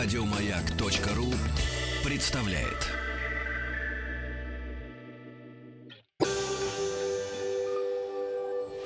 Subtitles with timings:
[0.00, 1.26] Радиомаяк.ру
[2.08, 2.88] представляет.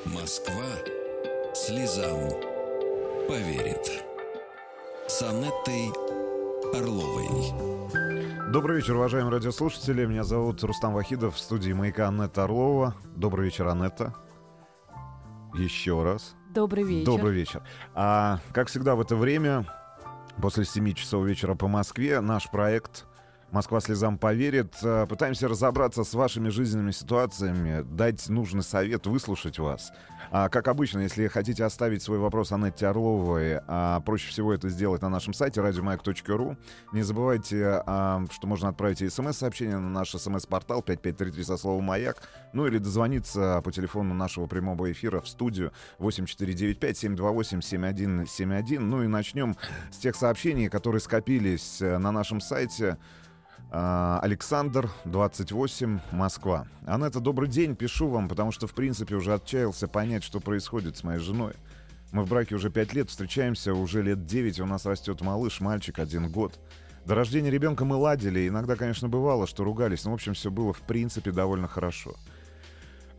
[0.06, 0.54] Москва
[1.54, 2.30] слезам
[3.28, 4.02] поверит.
[5.06, 5.90] С Анеттой
[6.72, 7.28] Орловой.
[8.50, 10.06] Добрый вечер, уважаемые радиослушатели.
[10.06, 12.96] Меня зовут Рустам Вахидов в студии «Маяка» Анетта Орлова.
[13.14, 14.14] Добрый вечер, Анетта.
[15.56, 16.34] Еще раз.
[16.54, 17.04] Добрый вечер.
[17.04, 17.62] Добрый вечер.
[17.94, 19.66] А, как всегда в это время,
[20.40, 23.06] после 7 часов вечера по Москве, наш проект
[23.52, 24.74] «Москва слезам поверит».
[24.82, 29.92] А, пытаемся разобраться с вашими жизненными ситуациями, дать нужный совет, выслушать вас.
[30.30, 35.02] А, как обычно, если хотите оставить свой вопрос Анетте Орловой, а, проще всего это сделать
[35.02, 36.56] на нашем сайте радиомаяк.ру.
[36.92, 42.22] Не забывайте, а, что можно отправить смс-сообщение на наш смс-портал 5533 со словом «Маяк»,
[42.54, 48.78] ну или дозвониться по телефону нашего прямого эфира в студию 8495-728-7171.
[48.78, 49.54] Ну и начнем
[49.90, 52.96] с тех сообщений, которые скопились э, на нашем сайте.
[53.74, 56.66] А, Александр, 28, Москва.
[56.84, 61.04] Анетта, добрый день, пишу вам, потому что, в принципе, уже отчаялся понять, что происходит с
[61.04, 61.54] моей женой.
[62.10, 66.00] Мы в браке уже 5 лет, встречаемся уже лет 9, у нас растет малыш, мальчик,
[66.00, 66.60] один год.
[67.06, 70.74] До рождения ребенка мы ладили, иногда, конечно, бывало, что ругались, но, в общем, все было,
[70.74, 72.14] в принципе, довольно хорошо.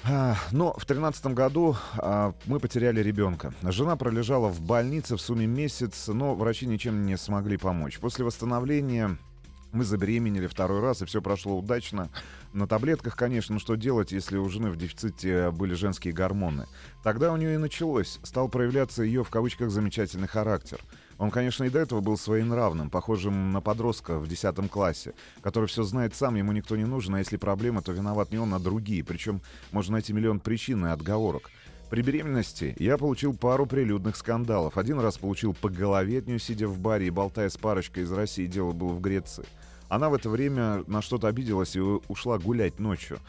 [0.04, 3.56] А, Но в тринадцатом году а, мы потеряли ребенка.
[3.64, 7.98] Жена пролежала в больнице в сумме месяц, но врачи ничем не смогли помочь.
[7.98, 9.18] После восстановления
[9.73, 12.09] мы забеременели второй раз, и все прошло удачно.
[12.53, 16.67] На таблетках, конечно, что делать, если у жены в дефиците были женские гормоны?
[17.03, 18.19] Тогда у нее и началось.
[18.23, 20.79] Стал проявляться ее, в кавычках, замечательный характер.
[21.17, 25.83] Он, конечно, и до этого был своенравным, похожим на подростка в 10 классе, который все
[25.83, 29.03] знает сам, ему никто не нужен, а если проблема, то виноват не он, а другие.
[29.03, 31.49] Причем можно найти миллион причин и отговорок.
[31.89, 34.77] При беременности я получил пару прилюдных скандалов.
[34.79, 38.11] Один раз получил по голове от нее, сидя в баре и болтая с парочкой из
[38.11, 39.45] России, дело было в Греции.
[39.94, 43.19] Она в это время на что-то обиделась и ушла гулять ночью.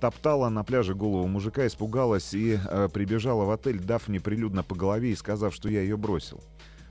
[0.00, 4.74] Топтала на пляже голову мужика, испугалась и э, прибежала в отель, дав мне прилюдно по
[4.74, 6.42] голове и сказав, что я ее бросил.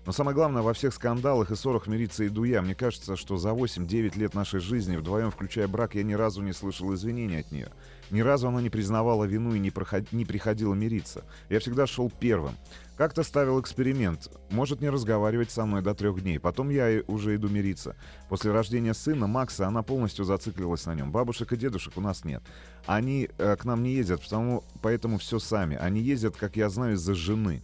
[0.05, 2.61] Но самое главное, во всех скандалах и ссорах мириться иду я.
[2.61, 6.53] Мне кажется, что за 8-9 лет нашей жизни, вдвоем включая брак, я ни разу не
[6.53, 7.69] слышал извинений от нее.
[8.11, 10.11] Ни разу она не признавала вину и не, проход...
[10.11, 11.23] не приходила мириться.
[11.49, 12.55] Я всегда шел первым.
[12.97, 14.31] Как-то ставил эксперимент.
[14.49, 16.39] Может не разговаривать со мной до трех дней.
[16.39, 17.95] Потом я уже иду мириться.
[18.29, 21.11] После рождения сына Макса она полностью зациклилась на нем.
[21.11, 22.41] Бабушек и дедушек у нас нет.
[22.85, 25.75] Они э, к нам не ездят, потому, поэтому все сами.
[25.75, 27.63] Они ездят, как я знаю, из-за жены.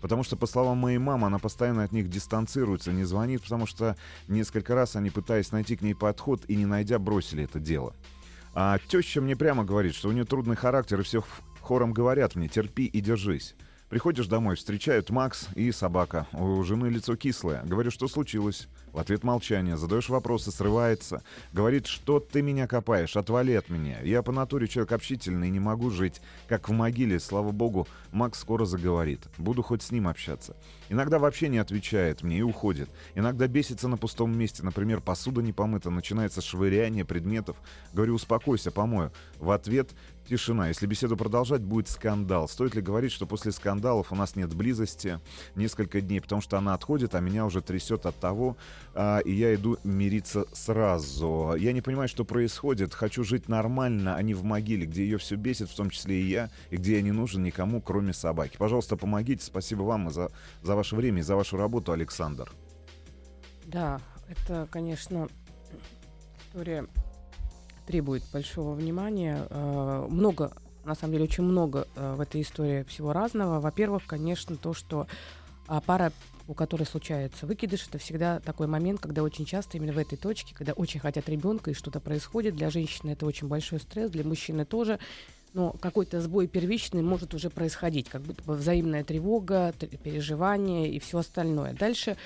[0.00, 3.96] Потому что, по словам моей мамы, она постоянно от них дистанцируется, не звонит, потому что
[4.26, 7.94] несколько раз они, пытаясь найти к ней подход и не найдя, бросили это дело.
[8.54, 11.24] А теща мне прямо говорит, что у нее трудный характер, и все
[11.60, 13.54] хором говорят мне, терпи и держись.
[13.88, 16.26] Приходишь домой, встречают Макс и собака.
[16.32, 17.62] У жены лицо кислое.
[17.64, 18.68] Говорю, что случилось.
[18.92, 19.76] В ответ молчание.
[19.76, 21.22] Задаешь вопросы, срывается.
[21.52, 24.00] Говорит, что ты меня копаешь, отвали от меня.
[24.02, 26.20] Я по натуре человек общительный, не могу жить.
[26.46, 29.20] Как в могиле, слава богу, Макс скоро заговорит.
[29.38, 30.56] Буду хоть с ним общаться.
[30.90, 32.90] Иногда вообще не отвечает мне и уходит.
[33.14, 34.62] Иногда бесится на пустом месте.
[34.62, 37.56] Например, посуда не помыта, начинается швыряние предметов.
[37.94, 39.10] Говорю, успокойся, помою.
[39.38, 39.90] В ответ
[40.28, 40.68] Тишина.
[40.68, 42.48] Если беседу продолжать, будет скандал.
[42.48, 45.20] Стоит ли говорить, что после скандалов у нас нет близости
[45.56, 48.56] несколько дней, потому что она отходит, а меня уже трясет от того,
[48.94, 51.54] а, и я иду мириться сразу.
[51.58, 52.94] Я не понимаю, что происходит.
[52.94, 56.26] Хочу жить нормально, а не в могиле, где ее все бесит, в том числе и
[56.26, 58.56] я, и где я не нужен никому, кроме собаки.
[58.56, 59.44] Пожалуйста, помогите.
[59.44, 60.30] Спасибо вам за,
[60.62, 62.50] за ваше время и за вашу работу, Александр.
[63.64, 65.28] Да, это, конечно,
[66.46, 66.86] история
[67.86, 69.46] требует большого внимания.
[69.50, 70.52] Э, много,
[70.84, 73.60] на самом деле, очень много э, в этой истории всего разного.
[73.60, 75.06] Во-первых, конечно, то, что
[75.66, 76.12] а, пара,
[76.48, 80.54] у которой случается выкидыш, это всегда такой момент, когда очень часто именно в этой точке,
[80.54, 84.64] когда очень хотят ребенка и что-то происходит, для женщины это очень большой стресс, для мужчины
[84.64, 84.98] тоже
[85.54, 91.18] но какой-то сбой первичный может уже происходить, как будто бы взаимная тревога, переживание и все
[91.18, 91.74] остальное.
[91.74, 92.16] Дальше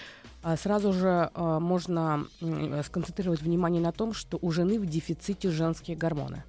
[0.43, 2.27] а, сразу же а, можно
[2.85, 6.45] сконцентрировать внимание на том, что у жены в дефиците женские гормоны.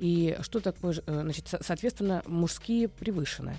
[0.00, 3.58] И что такое, э, значит, соответственно, мужские превышены.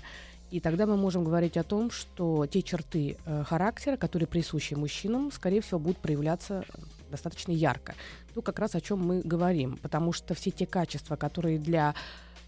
[0.50, 5.30] И тогда мы можем говорить о том, что те черты э, характера, которые присущи мужчинам,
[5.30, 6.64] скорее всего, будут проявляться
[7.10, 7.94] достаточно ярко.
[8.34, 11.94] То как раз о чем мы говорим, потому что все те качества, которые для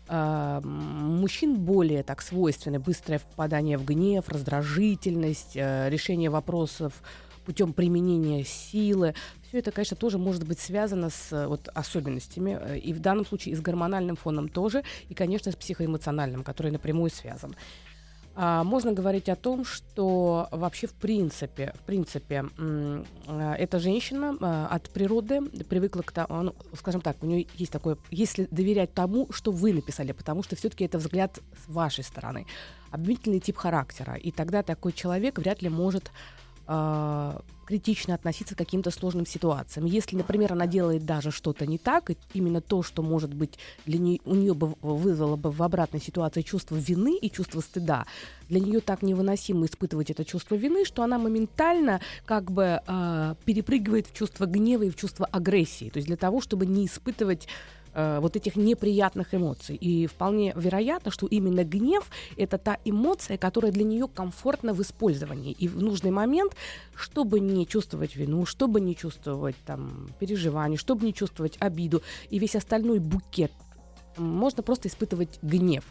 [0.09, 7.03] э, мужчин более так свойственны быстрое впадание в гнев, раздражительность, э, решение вопросов
[7.45, 9.15] путем применения силы.
[9.49, 13.53] Все это, конечно, тоже может быть связано с вот, особенностями, э, и в данном случае
[13.53, 17.55] и с гормональным фоном тоже, и, конечно, с психоэмоциональным, который напрямую связан.
[18.35, 24.69] А, можно говорить о том, что вообще в принципе, в принципе, а, эта женщина а,
[24.69, 29.29] от природы привыкла к тому, ну, скажем так, у нее есть такое, если доверять тому,
[29.33, 32.47] что вы написали, потому что все-таки это взгляд с вашей стороны,
[32.91, 36.11] обвинительный тип характера, и тогда такой человек вряд ли может
[36.67, 39.87] э, критично относиться к каким-то сложным ситуациям.
[39.87, 43.99] Если, например, она делает даже что-то не так, и именно то, что, может быть, для
[43.99, 48.07] нее, у нее бы вызвало бы в обратной ситуации чувство вины и чувство стыда,
[48.49, 54.07] для нее так невыносимо испытывать это чувство вины, что она моментально как бы э, перепрыгивает
[54.09, 55.89] в чувство гнева и в чувство агрессии.
[55.89, 57.49] То есть для того, чтобы не испытывать
[57.95, 59.77] э, вот этих неприятных эмоций.
[59.77, 65.53] И вполне вероятно, что именно гнев— это та эмоция, которая для нее комфортна в использовании.
[65.53, 66.55] И в нужный момент,
[66.95, 72.57] чтобы не чувствовать вину, чтобы не чувствовать там переживания, чтобы не чувствовать обиду и весь
[72.57, 73.53] остальной букет,
[74.17, 75.85] можно просто испытывать гнев.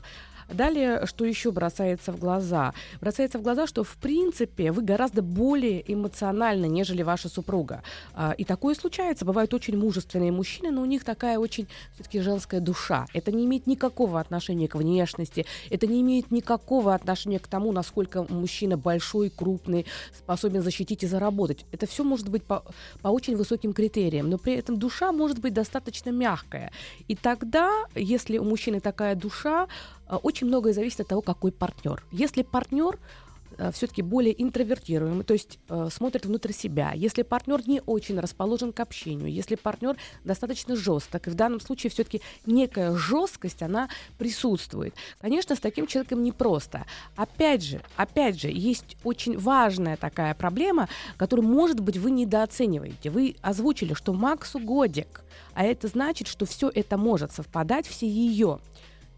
[0.54, 2.74] Далее, что еще бросается в глаза?
[3.00, 7.84] Бросается в глаза, что в принципе вы гораздо более эмоциональны, нежели ваша супруга.
[8.14, 9.26] А, и такое случается.
[9.26, 13.06] Бывают очень мужественные мужчины, но у них такая очень все-таки женская душа.
[13.14, 18.26] Это не имеет никакого отношения к внешности, это не имеет никакого отношения к тому, насколько
[18.30, 19.86] мужчина большой, крупный,
[20.18, 21.66] способен защитить и заработать.
[21.72, 22.64] Это все может быть по,
[23.02, 26.72] по очень высоким критериям, но при этом душа может быть достаточно мягкая.
[27.08, 29.68] И тогда, если у мужчины такая душа,
[30.18, 32.04] очень многое зависит от того, какой партнер.
[32.12, 33.00] Если партнер
[33.58, 36.92] э, все-таки более интровертируемый, то есть э, смотрит внутрь себя.
[36.94, 41.92] Если партнер не очень расположен к общению, если партнер достаточно жесток, и в данном случае
[41.92, 43.88] все-таки некая жесткость, она
[44.18, 44.94] присутствует.
[45.22, 46.86] Конечно, с таким человеком непросто.
[47.16, 53.10] Опять же, опять же, есть очень важная такая проблема, которую, может быть, вы недооцениваете.
[53.10, 55.24] Вы озвучили, что Максу годик,
[55.54, 58.60] а это значит, что все это может совпадать, все ее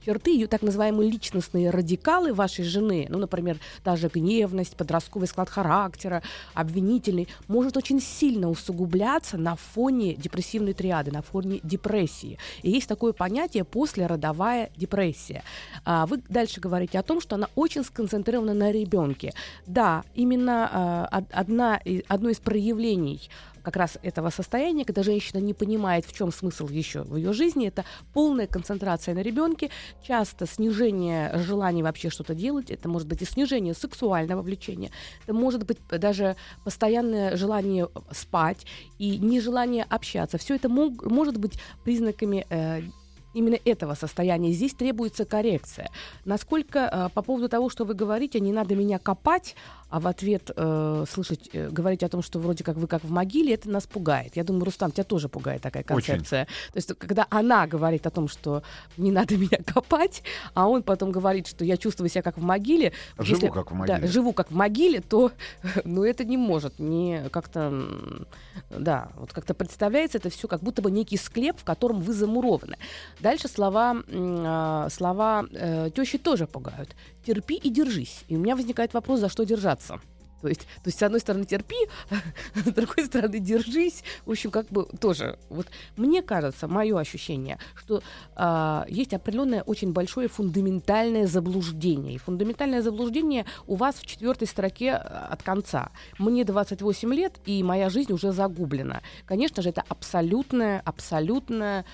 [0.05, 6.21] черты, ее так называемые личностные радикалы вашей жены, ну, например, даже гневность, подростковый склад характера,
[6.53, 12.37] обвинительный, может очень сильно усугубляться на фоне депрессивной триады, на фоне депрессии.
[12.61, 15.43] И есть такое понятие послеродовая депрессия.
[15.85, 19.33] А вы дальше говорите о том, что она очень сконцентрирована на ребенке.
[19.65, 23.29] Да, именно а, одна, одно из проявлений
[23.63, 27.67] как раз этого состояния, когда женщина не понимает, в чем смысл еще в ее жизни,
[27.67, 29.69] это полная концентрация на ребенке,
[30.03, 34.91] часто снижение желания вообще что-то делать, это может быть и снижение сексуального влечения,
[35.23, 38.65] это может быть даже постоянное желание спать
[38.99, 40.37] и нежелание общаться.
[40.37, 42.81] Все это мог, может быть признаками э,
[43.33, 44.51] именно этого состояния.
[44.51, 45.89] Здесь требуется коррекция.
[46.25, 49.55] Насколько э, по поводу того, что вы говорите, не надо меня копать,
[49.93, 53.11] а в ответ э, слышать, э, говорить о том, что вроде как вы как в
[53.11, 54.35] могиле, это нас пугает.
[54.35, 56.45] Я думаю, Рустам, тебя тоже пугает такая концепция.
[56.45, 56.71] Очень.
[56.71, 58.63] То есть, когда она говорит о том, что
[58.97, 60.23] не надо меня копать,
[60.55, 62.91] а он потом говорит, что я чувствую себя как в могиле.
[63.19, 63.99] Живу если, как в могиле.
[63.99, 65.31] Да, живу как в могиле, то
[65.85, 68.25] ну, это не может не как-то,
[68.71, 72.77] да, вот как-то представляется это все как будто бы некий склеп, в котором вы замурованы.
[73.19, 76.95] Дальше слова, э, слова э, тещи тоже пугают.
[77.25, 78.23] Терпи и держись.
[78.27, 79.99] И у меня возникает вопрос, за что держаться.
[80.43, 81.77] То есть, то есть, с одной стороны, терпи,
[82.55, 84.03] с другой стороны, держись.
[84.25, 85.39] В общем, как бы тоже.
[85.49, 88.03] Вот мне кажется, мое ощущение, что
[88.35, 92.15] э, есть определенное очень большое фундаментальное заблуждение.
[92.15, 95.91] И фундаментальное заблуждение у вас в четвертой строке а, от конца.
[96.19, 99.01] Мне 28 лет, и моя жизнь уже загублена.
[99.25, 101.85] Конечно же, это абсолютное, абсолютное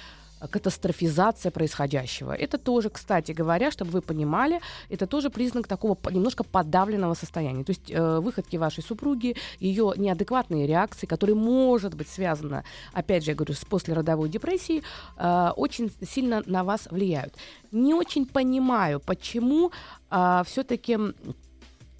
[0.47, 2.33] катастрофизация происходящего.
[2.33, 7.63] Это тоже, кстати говоря, чтобы вы понимали, это тоже признак такого немножко подавленного состояния.
[7.63, 13.31] То есть э, выходки вашей супруги, ее неадекватные реакции, которые может быть связаны, опять же,
[13.31, 14.83] я говорю, с послеродовой депрессией,
[15.17, 17.33] э, очень сильно на вас влияют.
[17.71, 19.71] Не очень понимаю, почему
[20.11, 20.97] э, все-таки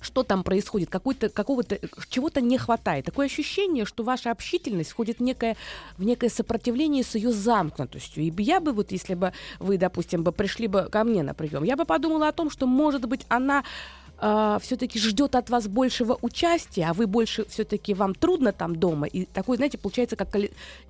[0.02, 1.80] что там происходит, какой-то, какого-то,
[2.10, 3.06] чего-то не хватает.
[3.06, 5.58] Такое ощущение, что ваша общительность входит в некое,
[5.98, 8.24] в некое сопротивление с ее замкнутостью.
[8.24, 11.64] И я бы, вот если бы вы, допустим, бы пришли бы ко мне на прием,
[11.64, 13.64] я бы подумала о том, что, может быть, она
[14.22, 18.76] э, а, все-таки ждет от вас большего участия, а вы больше все-таки вам трудно там
[18.76, 19.08] дома.
[19.08, 20.36] И такой, знаете, получается как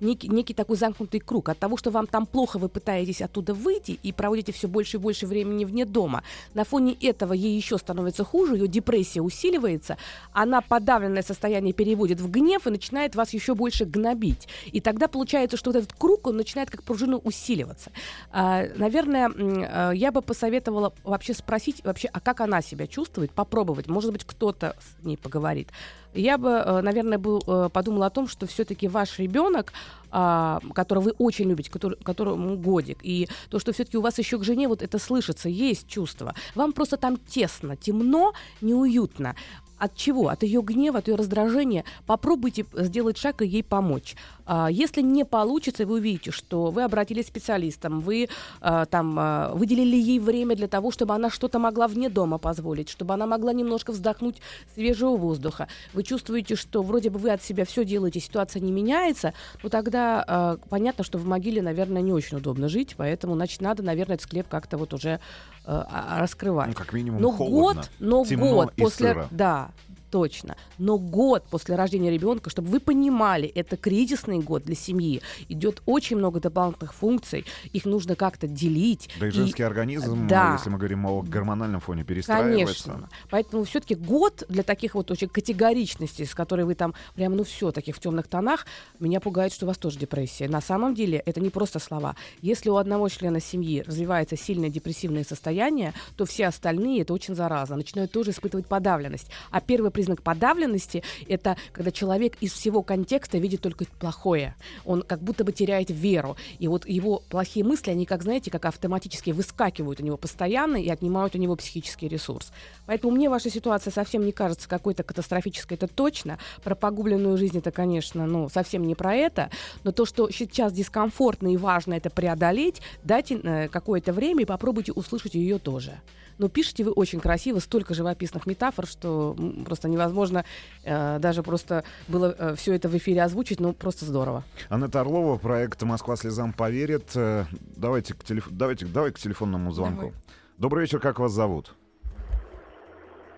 [0.00, 1.48] некий, некий такой замкнутый круг.
[1.48, 5.00] От того, что вам там плохо, вы пытаетесь оттуда выйти и проводите все больше и
[5.00, 6.22] больше времени вне дома.
[6.54, 9.96] На фоне этого ей еще становится хуже, ее депрессия усиливается,
[10.32, 14.48] она подавленное состояние переводит в гнев и начинает вас еще больше гнобить.
[14.72, 17.90] И тогда получается, что вот этот круг, он начинает как пружина усиливаться.
[18.30, 23.32] А, наверное, а, я бы посоветовала вообще спросить вообще, а как она себя чувствует, испытывает,
[23.32, 23.88] попробовать.
[23.88, 25.68] Может быть, кто-то с ней поговорит.
[26.14, 29.72] Я бы, э, наверное, был, э, подумала о том, что все-таки ваш ребенок,
[30.12, 34.38] а, которого вы очень любите, который, которому годик, и то, что все-таки у вас еще
[34.38, 36.34] к жене вот это слышится, есть чувство.
[36.56, 39.34] Вам просто там тесно, темно, неуютно.
[39.80, 40.28] От чего?
[40.28, 41.84] От ее гнева, от ее раздражения.
[42.04, 44.14] Попробуйте сделать шаг и ей помочь.
[44.44, 48.28] А, если не получится, вы увидите, что вы обратились к специалистам, вы
[48.60, 52.90] а, там а, выделили ей время для того, чтобы она что-то могла вне дома позволить,
[52.90, 54.42] чтобы она могла немножко вздохнуть
[54.74, 55.68] свежего воздуха.
[55.94, 59.32] Вы чувствуете, что вроде бы вы от себя все делаете, ситуация не меняется,
[59.62, 64.16] ну тогда понятно, что в могиле, наверное, не очень удобно жить, поэтому, значит, надо, наверное,
[64.16, 65.20] этот склеп как-то вот уже
[65.64, 66.68] раскрывать.
[66.68, 69.28] Ну, как минимум, но холодно, год, но темно год после, сыро.
[69.30, 69.69] да,
[70.10, 70.56] точно.
[70.78, 75.22] Но год после рождения ребенка, чтобы вы понимали, это кризисный год для семьи.
[75.48, 79.08] Идет очень много дополнительных функций, их нужно как-то делить.
[79.18, 79.66] Да и женский и...
[79.66, 80.54] организм, да.
[80.58, 82.84] если мы говорим о гормональном фоне, перестраивается.
[82.84, 83.08] Конечно.
[83.30, 87.70] Поэтому все-таки год для таких вот очень категоричностей, с которой вы там прям, ну все,
[87.72, 88.66] таких в темных тонах,
[88.98, 90.48] меня пугает, что у вас тоже депрессия.
[90.48, 92.16] На самом деле это не просто слова.
[92.42, 97.76] Если у одного члена семьи развивается сильное депрессивное состояние, то все остальные, это очень заразно,
[97.76, 99.30] начинают тоже испытывать подавленность.
[99.50, 104.54] А первый признак подавленности— это когда человек из всего контекста видит только плохое.
[104.86, 106.38] Он как будто бы теряет веру.
[106.58, 110.88] И вот его плохие мысли, они, как знаете, как автоматически выскакивают у него постоянно и
[110.88, 112.50] отнимают у него психический ресурс.
[112.86, 116.38] Поэтому мне ваша ситуация совсем не кажется какой-то катастрофической, это точно.
[116.64, 119.50] Про погубленную жизнь это, конечно, ну, совсем не про это.
[119.84, 124.92] Но то, что сейчас дискомфортно и важно это преодолеть, дайте э, какое-то время и попробуйте
[124.92, 126.00] услышать ее тоже.
[126.40, 130.44] Но пишете вы очень красиво, столько живописных метафор, что просто невозможно
[130.84, 134.44] э, даже просто было э, все это в эфире озвучить, ну просто здорово.
[134.68, 137.10] Анна Орлова, проект «Москва слезам поверит».
[137.14, 137.44] Э,
[137.76, 138.48] давайте к, телеф...
[138.50, 140.00] давайте, давай к телефонному звонку.
[140.00, 140.14] Давай.
[140.58, 141.74] Добрый вечер, как вас зовут?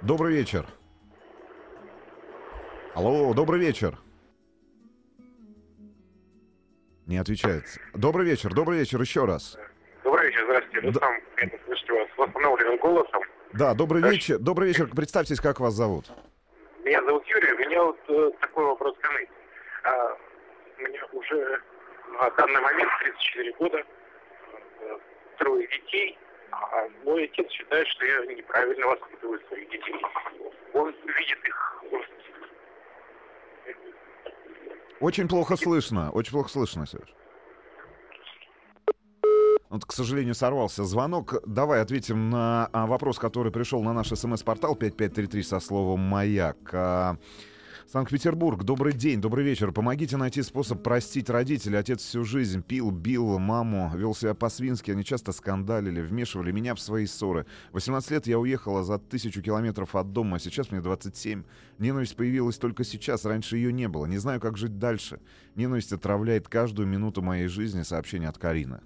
[0.03, 0.67] Добрый вечер.
[2.95, 3.97] Алло, добрый вечер.
[7.07, 7.65] Не отвечает.
[7.95, 9.57] Добрый вечер, добрый вечер, еще раз.
[10.05, 10.91] Добрый вечер, здравствуйте.
[10.91, 11.01] Да.
[11.01, 13.23] Сам слышать вас восстановленным голосом.
[13.53, 14.17] Да, добрый Дальше.
[14.17, 14.39] вечер.
[14.39, 14.89] Добрый вечер.
[14.89, 16.11] Представьтесь, как вас зовут?
[16.85, 17.53] Меня зовут Юрий.
[17.53, 19.29] У меня вот э, такой вопрос ко мне.
[19.85, 20.17] А,
[20.79, 21.63] меня уже
[22.19, 23.85] на данный момент 34 года,
[24.81, 24.99] э,
[25.39, 26.19] трое детей.
[26.51, 30.03] А мой отец считает, что я неправильно воспитываю своих детей.
[30.75, 31.73] Он видит их
[35.03, 37.13] очень плохо слышно, очень плохо слышно, Сереж.
[39.73, 41.37] Вот, к сожалению, сорвался звонок.
[41.47, 46.59] Давай ответим на а, вопрос, который пришел на наш смс-портал 5533 со словом «Маяк».
[46.75, 47.17] А,
[47.91, 49.73] Санкт-Петербург, добрый день, добрый вечер.
[49.73, 51.79] Помогите найти способ простить родителей.
[51.79, 54.91] Отец всю жизнь пил, бил маму, вел себя по-свински.
[54.91, 57.47] Они часто скандалили, вмешивали меня в свои ссоры.
[57.73, 61.45] 18 лет я уехала за тысячу километров от дома, а сейчас мне 27.
[61.79, 64.05] Ненависть появилась только сейчас, раньше ее не было.
[64.05, 65.19] Не знаю, как жить дальше.
[65.55, 67.81] Ненависть отравляет каждую минуту моей жизни.
[67.81, 68.81] Сообщение от Карины.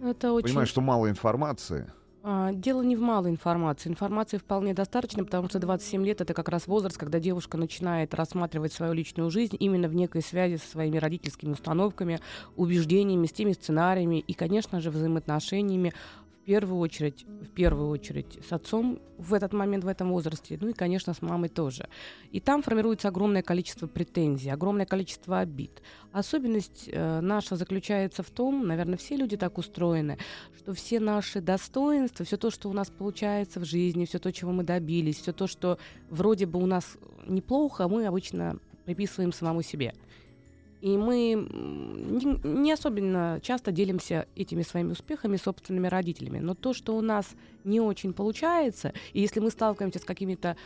[0.00, 0.48] Это очень...
[0.48, 1.90] Понимаю, что мало информации.
[2.26, 3.90] А, дело не в малой информации.
[3.90, 8.72] Информации вполне достаточно, потому что 27 лет— это как раз возраст, когда девушка начинает рассматривать
[8.72, 12.20] свою личную жизнь именно в некой связи со своими родительскими установками,
[12.56, 15.92] убеждениями, с теми сценариями и, конечно же, взаимоотношениями
[16.44, 20.72] первую очередь, в первую очередь с отцом в этот момент, в этом возрасте, ну и,
[20.72, 21.88] конечно, с мамой тоже.
[22.32, 25.82] И там формируется огромное количество претензий, огромное количество обид.
[26.12, 30.18] Особенность э, наша заключается в том, наверное, все люди так устроены,
[30.56, 34.52] что все наши достоинства, все то, что у нас получается в жизни, все то, чего
[34.52, 35.78] мы добились, все то, что
[36.10, 39.94] вроде бы у нас неплохо, мы обычно приписываем самому себе.
[40.84, 41.48] И мы
[42.44, 46.40] не особенно часто делимся этими своими успехами собственными родителями.
[46.40, 47.26] Но то, что у нас
[47.64, 50.58] не очень получается, и если мы сталкиваемся с какими-то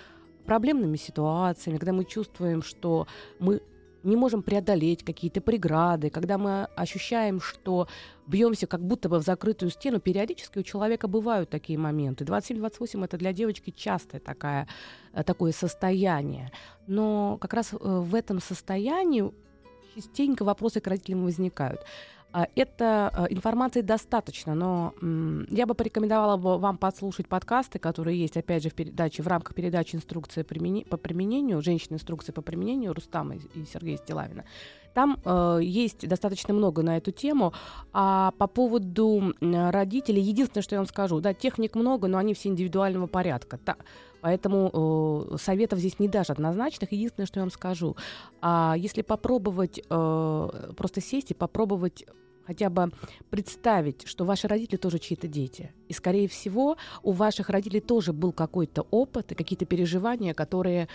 [0.45, 3.07] проблемными ситуациями, когда мы чувствуем, что
[3.39, 3.61] мы
[4.03, 7.87] не можем преодолеть какие-то преграды, когда мы ощущаем, что
[8.27, 12.25] бьемся как будто бы в закрытую стену, периодически у человека бывают такие моменты.
[12.25, 14.67] 27-28 это для девочки частое такая,
[15.13, 16.51] э, такое состояние.
[16.89, 19.33] Но как раз э, в этом состоянии
[19.99, 21.85] частенько вопросы к родителям возникают.
[22.31, 24.95] А, это а, информации достаточно, но
[25.51, 29.55] я бы порекомендовала бы вам послушать подкасты, которые есть, опять же, в передаче, в рамках
[29.55, 31.95] передачи «Инструкция по применению», «Женщина.
[31.95, 34.45] Инструкция по применению» Рустама и Сергея Стилавина.
[34.95, 37.53] Там э, есть достаточно много на эту тему.
[37.93, 42.49] А по поводу родителей, единственное, что я вам скажу, да, техник много, но они все
[42.49, 43.59] индивидуального порядка.
[43.59, 43.77] Та,
[44.21, 46.93] поэтому э, советов здесь не даже однозначных.
[46.93, 47.97] Единственное, что я вам скажу,
[48.41, 52.05] а если попробовать э, просто сесть и попробовать
[52.49, 52.91] хотя бы
[53.29, 55.71] представить, что ваши родители тоже чьи-то дети.
[55.87, 60.89] И, скорее всего, у ваших родителей тоже был какой-то опыт и какие-то переживания, которые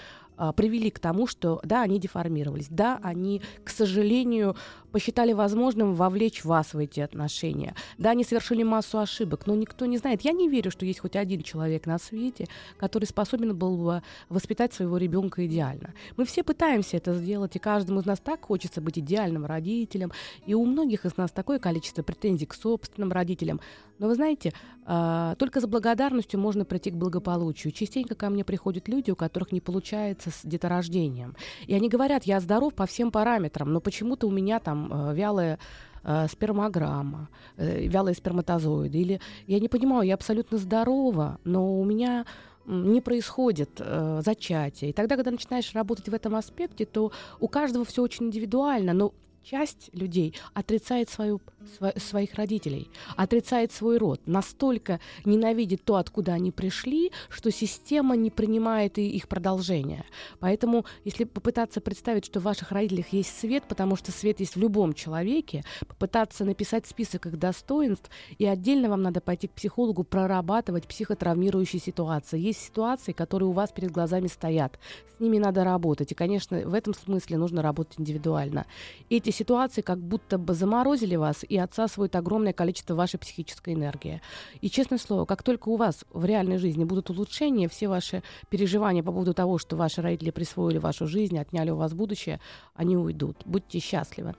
[0.56, 4.56] привели к тому, что да, они деформировались, да, они, к сожалению,
[4.92, 9.98] посчитали возможным вовлечь вас в эти отношения, да, они совершили массу ошибок, но никто не
[9.98, 10.22] знает.
[10.22, 12.48] Я не верю, что есть хоть один человек на свете,
[12.78, 15.94] который способен был бы воспитать своего ребенка идеально.
[16.18, 20.12] Мы все пытаемся это сделать, и каждому из нас так хочется быть идеальным родителем,
[20.46, 23.60] и у многих из нас такое количество претензий к собственным родителям.
[24.04, 24.52] Но вы знаете,
[24.86, 27.72] э, только за благодарностью можно прийти к благополучию.
[27.72, 31.38] Частенько ко мне приходят люди, у которых не получается с деторождением.
[31.68, 35.58] И они говорят, я здоров по всем параметрам, но почему-то у меня там э, вялая
[36.04, 38.98] э, спермограмма, э, вялые сперматозоиды.
[38.98, 42.26] Или я не понимаю, я абсолютно здорова, но у меня
[42.66, 44.90] не происходит э, зачатие.
[44.90, 49.14] И тогда, когда начинаешь работать в этом аспекте, то у каждого все очень индивидуально, но
[49.44, 51.42] часть людей отрицает свою,
[51.78, 58.30] сво, своих родителей, отрицает свой род, настолько ненавидит то, откуда они пришли, что система не
[58.30, 60.06] принимает и их продолжение.
[60.40, 64.60] Поэтому, если попытаться представить, что в ваших родителях есть свет, потому что свет есть в
[64.60, 70.88] любом человеке, попытаться написать список их достоинств, и отдельно вам надо пойти к психологу, прорабатывать
[70.88, 72.40] психотравмирующие ситуации.
[72.40, 74.80] Есть ситуации, которые у вас перед глазами стоят.
[75.18, 76.12] С ними надо работать.
[76.12, 78.66] И, конечно, в этом смысле нужно работать индивидуально.
[79.10, 84.24] Эти ситуации как будто бы заморозили вас и отсасывают огромное количество вашей психической энергии.
[84.62, 89.04] И, честное слово, как только у вас в реальной жизни будут улучшения, все ваши переживания
[89.04, 92.40] по поводу того, что ваши родители присвоили вашу жизнь, отняли у вас будущее,
[92.74, 93.38] они уйдут.
[93.46, 94.34] Будьте счастливы.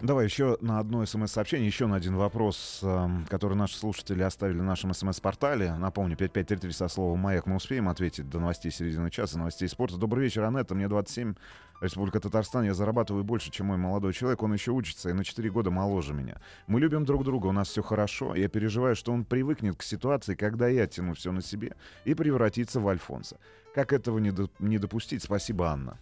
[0.00, 4.64] Давай еще на одно смс-сообщение, еще на один вопрос, э, который наши слушатели оставили на
[4.64, 5.74] нашем смс-портале.
[5.74, 9.96] Напомню, 5533 со словом «Маяк» мы успеем ответить до новостей середины часа, новостей спорта.
[9.96, 11.34] Добрый вечер, Анетта, мне 27,
[11.80, 15.50] Республика Татарстан, я зарабатываю больше, чем мой молодой человек, он еще учится и на 4
[15.50, 16.40] года моложе меня.
[16.66, 20.34] Мы любим друг друга, у нас все хорошо, я переживаю, что он привыкнет к ситуации,
[20.34, 23.38] когда я тяну все на себе и превратится в Альфонса.
[23.74, 25.22] Как этого не, до, не допустить?
[25.22, 25.98] Спасибо, Анна.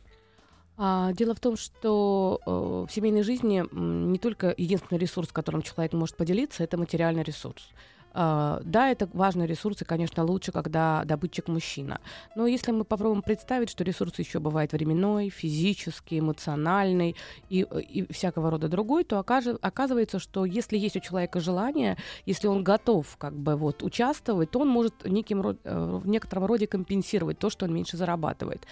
[0.76, 5.92] А, дело в том, что э, в семейной жизни не только единственный ресурс, которым человек
[5.92, 7.70] может поделиться, это материальный ресурс.
[8.14, 11.98] Uh, да, это важный ресурс, и, конечно, лучше, когда добытчик мужчина.
[12.36, 17.16] Но если мы попробуем представить, что ресурс еще бывает временной, физический, эмоциональный
[17.50, 22.62] и, и всякого рода другой, то оказывается, что если есть у человека желание, если он
[22.62, 27.50] готов как бы вот участвовать, то он может неким, э, в некотором роде компенсировать то,
[27.50, 28.64] что он меньше зарабатывает.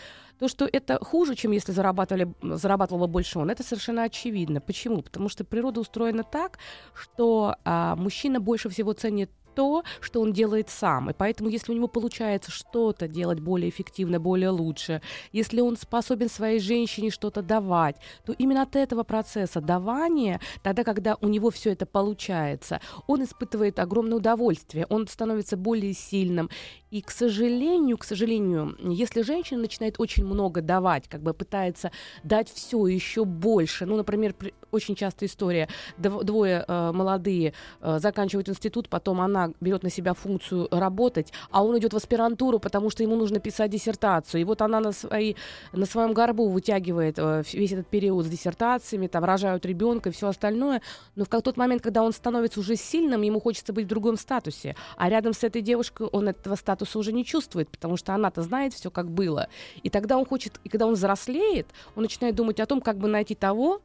[0.42, 4.60] То, что это хуже, чем если зарабатывали, зарабатывал бы больше он, это совершенно очевидно.
[4.60, 5.00] Почему?
[5.00, 6.58] Потому что природа устроена так,
[6.94, 11.10] что а, мужчина больше всего ценит то, что он делает сам.
[11.10, 16.28] И поэтому, если у него получается что-то делать более эффективно, более лучше, если он способен
[16.28, 21.72] своей женщине что-то давать, то именно от этого процесса давания, тогда, когда у него все
[21.72, 26.50] это получается, он испытывает огромное удовольствие, он становится более сильным.
[26.90, 31.90] И, к сожалению, к сожалению, если женщина начинает очень много давать, как бы пытается
[32.22, 34.34] дать все еще больше, ну, например,
[34.72, 40.66] очень частая история, двое э, молодые э, заканчивают институт, потом она берет на себя функцию
[40.70, 44.40] работать, а он идет в аспирантуру, потому что ему нужно писать диссертацию.
[44.40, 45.36] И вот она на, своей,
[45.72, 50.28] на своем горбу вытягивает э, весь этот период с диссертациями, там рожают ребенка и все
[50.28, 50.80] остальное.
[51.14, 54.74] Но в тот момент, когда он становится уже сильным, ему хочется быть в другом статусе.
[54.96, 58.72] А рядом с этой девушкой он этого статуса уже не чувствует, потому что она-то знает
[58.72, 59.48] все, как было.
[59.82, 63.08] И тогда он хочет, и когда он взрослеет, он начинает думать о том, как бы
[63.08, 63.82] найти того,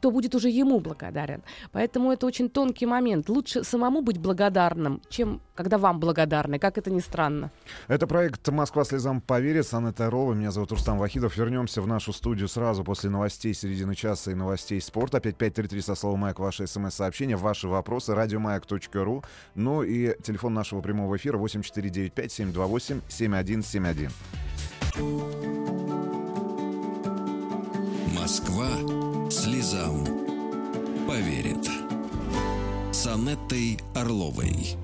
[0.00, 1.42] кто будет уже ему благодарен.
[1.72, 3.28] Поэтому это очень тонкий момент.
[3.28, 7.50] Лучше самому быть благодарным, чем когда вам благодарны, как это ни странно.
[7.86, 9.68] Это проект «Москва слезам поверит».
[9.74, 11.36] Анна Рова, меня зовут Рустам Вахидов.
[11.36, 15.18] Вернемся в нашу студию сразу после новостей середины часа и новостей спорта.
[15.18, 18.14] Опять 5533 со словом «Маяк» ваши смс-сообщения, ваши вопросы.
[18.14, 19.22] Радиомаяк.ру.
[19.54, 24.10] Ну и телефон нашего прямого эфира 8495-728-7171.
[28.12, 28.68] Москва
[29.30, 30.04] слезам
[31.06, 31.68] поверит.
[32.92, 34.76] С Анеттой Орловой.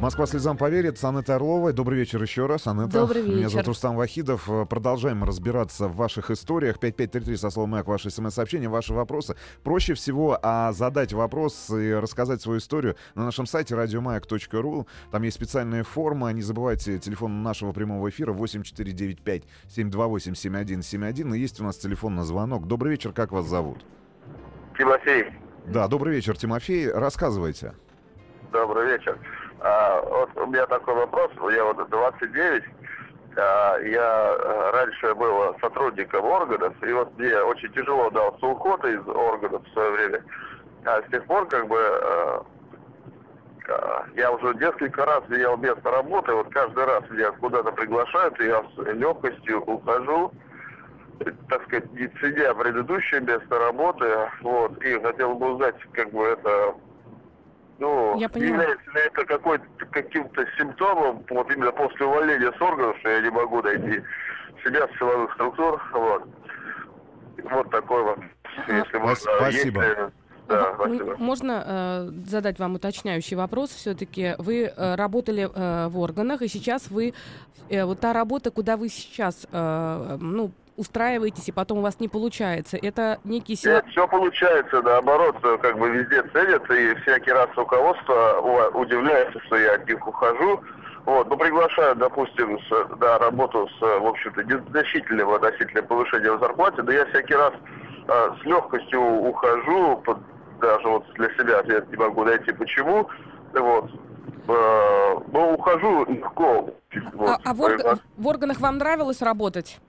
[0.00, 0.98] Москва слезам поверит.
[0.98, 1.72] С Анеттой Орловой.
[1.72, 2.66] Добрый вечер еще раз.
[2.66, 3.00] Анетта.
[3.00, 3.36] Добрый вечер.
[3.36, 4.48] Меня зовут Рустам Вахидов.
[4.68, 6.78] Продолжаем разбираться в ваших историях.
[6.78, 9.36] 5533 со словом «Мэк» ваши смс-сообщения, ваши вопросы.
[9.62, 14.86] Проще всего а, задать вопрос и рассказать свою историю на нашем сайте радиомаяк.ру.
[15.10, 16.30] Там есть специальная форма.
[16.32, 21.34] Не забывайте телефон нашего прямого эфира 8495 728 7171.
[21.34, 22.66] И есть у нас телефон на звонок.
[22.66, 23.12] Добрый вечер.
[23.12, 23.86] Как вас зовут?
[24.76, 25.32] Тимофей.
[25.66, 26.90] Да, добрый вечер, Тимофей.
[26.90, 27.74] Рассказывайте.
[28.52, 29.18] Добрый вечер.
[29.60, 31.30] А, вот у меня такой вопрос.
[31.52, 32.64] Я вот 29.
[33.36, 39.06] А, я э, раньше был сотрудником органов, и вот мне очень тяжело дался уход из
[39.08, 40.24] органов в свое время.
[40.84, 42.40] А с тех пор, как бы, э,
[43.68, 48.46] э, я уже несколько раз менял место работы, вот каждый раз меня куда-то приглашают, и
[48.46, 50.30] я с легкостью ухожу,
[51.48, 54.06] так сказать, не ценя предыдущее место работы,
[54.42, 56.74] вот, и хотел бы узнать, как бы это,
[57.78, 63.10] ну, Я является ли это какой-то каким-то симптомом, вот именно после увольнения с органов, что
[63.10, 64.02] я не могу найти
[64.64, 66.24] себя в силовых структур, вот.
[67.50, 68.18] Вот такой вот,
[68.68, 69.30] если можно.
[69.38, 69.82] спасибо.
[69.82, 70.12] если-
[70.48, 71.16] да, спасибо.
[71.18, 73.70] Можно э, задать вам уточняющий вопрос?
[73.70, 77.14] Все-таки вы э, работали э, в органах, и сейчас вы
[77.70, 82.08] э, вот та работа, куда вы сейчас э, ну устраиваетесь, и потом у вас не
[82.08, 82.76] получается.
[82.80, 83.74] Это некий сила.
[83.74, 88.40] Нет, все получается, наоборот, э, как бы везде ценятся, и всякий раз руководство
[88.74, 90.60] удивляется, что я от них ухожу.
[91.04, 96.92] Вот, ну, приглашают, допустим, с, да, работу с, в общем-то, незначительным относительным повышением зарплаты, да
[96.92, 97.52] я всякий раз
[98.08, 100.18] э, с легкостью ухожу, под-
[100.60, 103.08] даже вот для себя ответ не могу найти, почему,
[103.52, 103.90] вот,
[104.46, 106.68] Э, ну, ухожу легко.
[107.14, 109.80] Вот, А, а в, орга- в органах вам нравилось работать?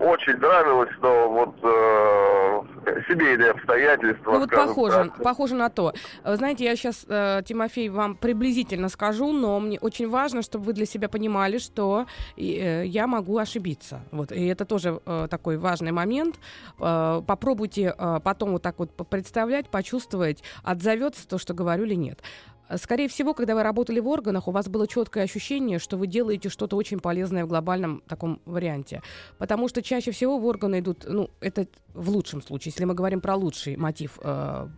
[0.00, 4.32] Очень нравилось, но вот э, семейные обстоятельства.
[4.32, 5.22] Ну вот похоже, так.
[5.22, 5.92] похоже на то.
[6.24, 7.04] Вы знаете, я сейчас,
[7.44, 12.06] Тимофей, вам приблизительно скажу, но мне очень важно, чтобы вы для себя понимали, что
[12.36, 14.00] э, я могу ошибиться.
[14.10, 16.36] Вот, и это тоже э, такой важный момент.
[16.78, 22.20] Э, попробуйте э, потом вот так вот представлять, почувствовать, отзовется то, что говорю или нет.
[22.76, 26.48] Скорее всего, когда вы работали в органах, у вас было четкое ощущение, что вы делаете
[26.48, 29.02] что-то очень полезное в глобальном таком варианте.
[29.38, 33.20] Потому что чаще всего в органы идут, ну, это в лучшем случае, если мы говорим
[33.20, 34.68] про лучший мотив, э,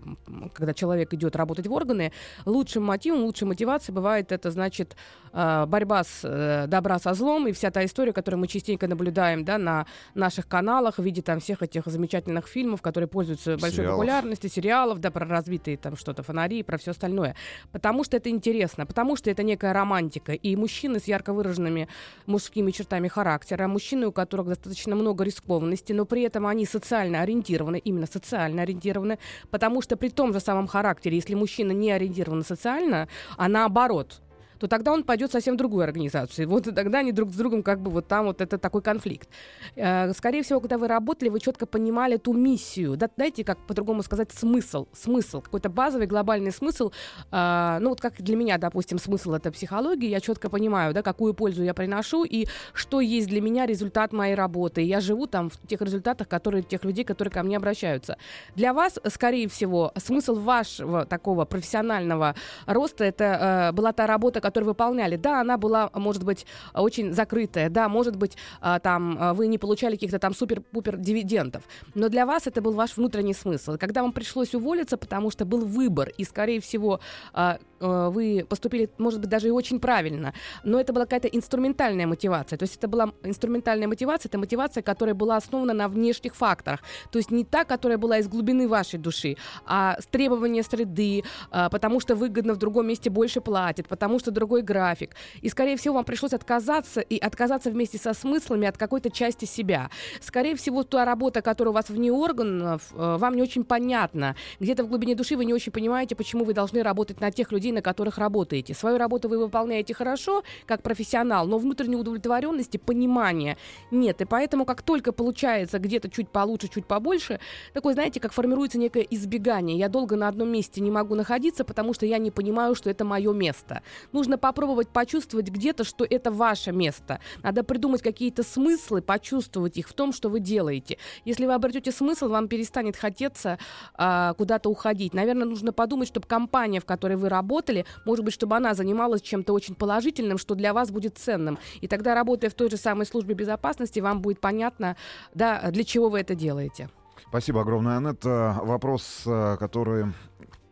[0.54, 2.12] когда человек идет работать в органы,
[2.46, 4.96] лучшим мотивом, лучшей мотивацией бывает это, значит,
[5.32, 9.44] э, борьба с э, добра со злом и вся та история, которую мы частенько наблюдаем,
[9.44, 13.98] да, на наших каналах в виде там всех этих замечательных фильмов, которые пользуются большой Сериалов.
[13.98, 17.36] популярностью, сериалов, да, про разбитые там что-то фонари, про все остальное.
[17.80, 20.34] Потому что это интересно, потому что это некая романтика.
[20.34, 21.88] И мужчины с ярко выраженными
[22.26, 27.78] мужскими чертами характера, мужчины, у которых достаточно много рискованности, но при этом они социально ориентированы,
[27.78, 29.18] именно социально ориентированы,
[29.50, 34.20] потому что при том же самом характере, если мужчина не ориентирован социально, а наоборот,
[34.60, 36.44] то тогда он пойдет совсем в другую организацию.
[36.44, 39.28] И Вот тогда они друг с другом как бы вот там вот это такой конфликт.
[39.74, 42.96] Э, Скорее всего, когда вы работали, вы четко понимали ту миссию.
[42.96, 44.86] Да, дайте, как по-другому сказать, смысл.
[44.92, 46.92] Смысл, какой-то базовый глобальный смысл.
[47.30, 50.10] А, Ну вот как для меня, допустим, смысл это психология.
[50.10, 54.34] Я четко понимаю, да, какую пользу я приношу и что есть для меня результат моей
[54.34, 54.82] работы.
[54.82, 58.18] Я живу там в тех результатах, которые тех людей, которые ко мне обращаются.
[58.54, 62.34] Для вас, скорее всего, смысл вашего такого профессионального
[62.66, 65.16] роста это э, была та работа, которую вы выполняли.
[65.16, 67.70] Да, она была, может быть, очень закрытая.
[67.70, 71.62] Да, может быть, а, там а, вы не получали каких-то там супер-пупер дивидендов.
[71.94, 73.76] Но для вас это был ваш внутренний смысл.
[73.78, 77.00] Когда вам пришлось уволиться, потому что был выбор, и, скорее всего,
[77.32, 82.56] а, вы поступили, может быть, даже и очень правильно, но это была какая-то инструментальная мотивация.
[82.58, 86.80] То есть это была инструментальная мотивация, это мотивация, которая была основана на внешних факторах.
[87.10, 91.68] То есть не та, которая была из глубины вашей души, а с требования среды, а,
[91.68, 95.14] потому что выгодно в другом месте больше платят, потому что другой график.
[95.40, 99.90] И, скорее всего, вам пришлось отказаться и отказаться вместе со смыслами от какой-то части себя.
[100.20, 104.36] Скорее всего, та работа, которая у вас вне органов, э, вам не очень понятна.
[104.60, 107.69] Где-то в глубине души вы не очень понимаете, почему вы должны работать на тех людей,
[107.72, 108.74] на которых работаете.
[108.74, 113.56] Свою работу вы выполняете хорошо, как профессионал, но внутренней удовлетворенности, понимания
[113.90, 114.20] нет.
[114.20, 117.40] И поэтому, как только получается где-то чуть получше, чуть побольше,
[117.72, 119.78] такое, знаете, как формируется некое избегание.
[119.78, 123.04] Я долго на одном месте не могу находиться, потому что я не понимаю, что это
[123.04, 123.82] мое место.
[124.12, 127.20] Нужно попробовать почувствовать где-то, что это ваше место.
[127.42, 130.98] Надо придумать какие-то смыслы, почувствовать их в том, что вы делаете.
[131.24, 133.58] Если вы обретете смысл, вам перестанет хотеться
[133.94, 135.14] а, куда-то уходить.
[135.14, 137.28] Наверное, нужно подумать, чтобы компания, в которой вы
[137.60, 141.58] работали, может быть, чтобы она занималась чем-то очень положительным, что для вас будет ценным.
[141.82, 144.96] И тогда, работая в той же самой службе безопасности, вам будет понятно,
[145.34, 146.88] да, для чего вы это делаете.
[147.28, 148.58] Спасибо огромное, Анетта.
[148.62, 150.06] Вопрос, э, который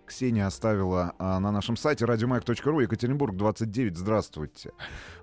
[0.09, 3.97] Ксения оставила а, на нашем сайте радиомаяк.ру, Екатеринбург, 29.
[3.97, 4.73] Здравствуйте.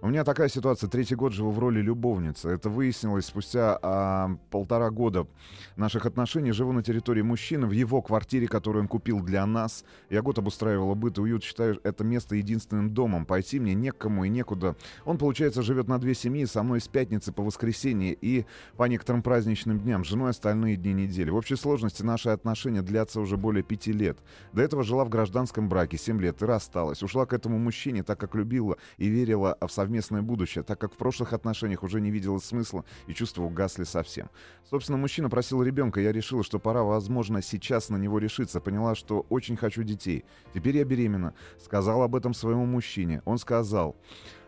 [0.02, 0.90] У меня такая ситуация.
[0.90, 2.50] Третий год живу в роли любовницы.
[2.50, 5.28] Это выяснилось спустя а, полтора года
[5.76, 6.52] наших отношений.
[6.52, 9.84] Живу на территории мужчины, в его квартире, которую он купил для нас.
[10.10, 11.44] Я год обустраивала быт и уют.
[11.44, 13.26] Считаю это место единственным домом.
[13.26, 14.76] Пойти мне некому и некуда.
[15.04, 18.46] Он, получается, живет на две семьи со мной с пятницы по воскресенье и
[18.78, 20.06] по некоторым праздничным дням.
[20.06, 21.32] С женой остальные дни недели.
[21.32, 24.20] В общей сложности наши отношения длятся уже более пяти лет.
[24.54, 27.02] До этого этого жила в гражданском браке 7 лет и рассталась.
[27.02, 30.98] Ушла к этому мужчине, так как любила и верила в совместное будущее, так как в
[30.98, 34.30] прошлых отношениях уже не видела смысла и чувства угасли совсем.
[34.70, 38.60] Собственно, мужчина просил ребенка, я решила, что пора, возможно, сейчас на него решиться.
[38.60, 40.26] Поняла, что очень хочу детей.
[40.54, 41.34] Теперь я беременна.
[41.64, 43.22] Сказала об этом своему мужчине.
[43.24, 43.96] Он сказал,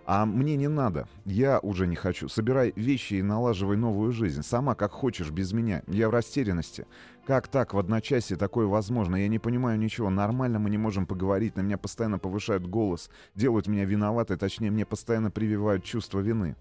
[0.08, 1.06] а мне не надо.
[1.26, 2.30] Я уже не хочу.
[2.30, 4.42] Собирай вещи и налаживай новую жизнь.
[4.42, 5.84] Сама как хочешь, без меня.
[5.86, 6.88] Я в растерянности.
[7.26, 9.18] Как так в одночасье такое возможно?
[9.18, 10.10] Я не понимаю ничего.
[10.10, 11.58] Нормально мы не можем поговорить.
[11.58, 13.10] На меня постоянно повышают голос.
[13.36, 14.38] Делают меня виноватой.
[14.38, 16.56] Точнее, мне постоянно прививают чувство вины.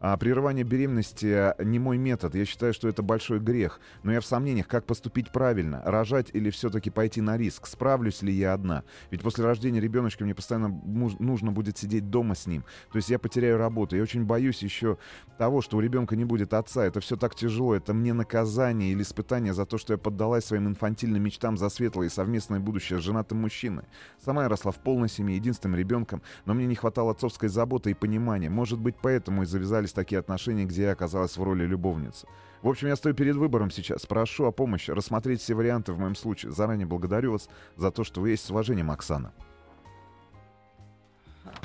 [0.00, 2.34] А прерывание беременности не мой метод.
[2.34, 3.80] Я считаю, что это большой грех.
[4.02, 5.82] Но я в сомнениях, как поступить правильно.
[5.84, 7.66] Рожать или все-таки пойти на риск?
[7.66, 8.82] Справлюсь ли я одна?
[9.10, 12.64] Ведь после рождения ребеночка мне постоянно нужно будет сидеть дома с ним.
[12.90, 13.94] То есть я потеряю работу.
[13.94, 14.96] Я очень боюсь еще
[15.36, 16.86] того, что у ребенка не будет отца.
[16.86, 17.74] Это все так тяжело.
[17.74, 22.06] Это мне наказание или испытание за то, что я поддалась своим инфантильным мечтам за светлое
[22.06, 23.84] и совместное будущее с женатым мужчиной.
[24.24, 27.94] Сама я росла в полной семье, единственным ребенком, но мне не хватало отцовской заботы и
[27.94, 28.48] понимания.
[28.48, 32.26] Может быть, поэтому и завязались сложились такие отношения, где я оказалась в роли любовницы.
[32.62, 34.06] В общем, я стою перед выбором сейчас.
[34.06, 36.52] Прошу о помощи, рассмотреть все варианты в моем случае.
[36.52, 39.32] Заранее благодарю вас за то, что вы есть с уважением, Оксана.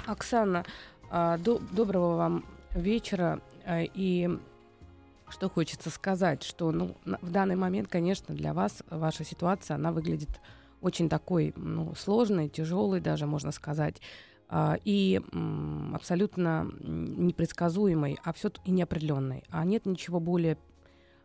[0.07, 0.63] Оксана,
[1.09, 3.39] а, до, доброго вам вечера.
[3.65, 4.29] А, и
[5.29, 10.29] что хочется сказать, что ну, в данный момент, конечно, для вас ваша ситуация, она выглядит
[10.81, 14.01] очень такой ну, сложной, тяжелой даже, можно сказать.
[14.47, 15.21] А, и
[15.93, 19.43] абсолютно непредсказуемой, а все и неопределенной.
[19.49, 20.57] А нет ничего более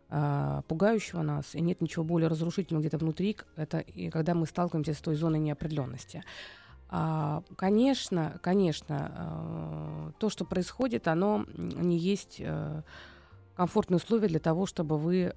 [0.09, 4.93] а, пугающего нас, и нет ничего более разрушительного где-то внутри, это и когда мы сталкиваемся
[4.93, 6.23] с той зоной неопределенности.
[6.89, 12.81] А, конечно, конечно, то, что происходит, оно не есть э,
[13.55, 15.33] комфортные условия для того, чтобы вы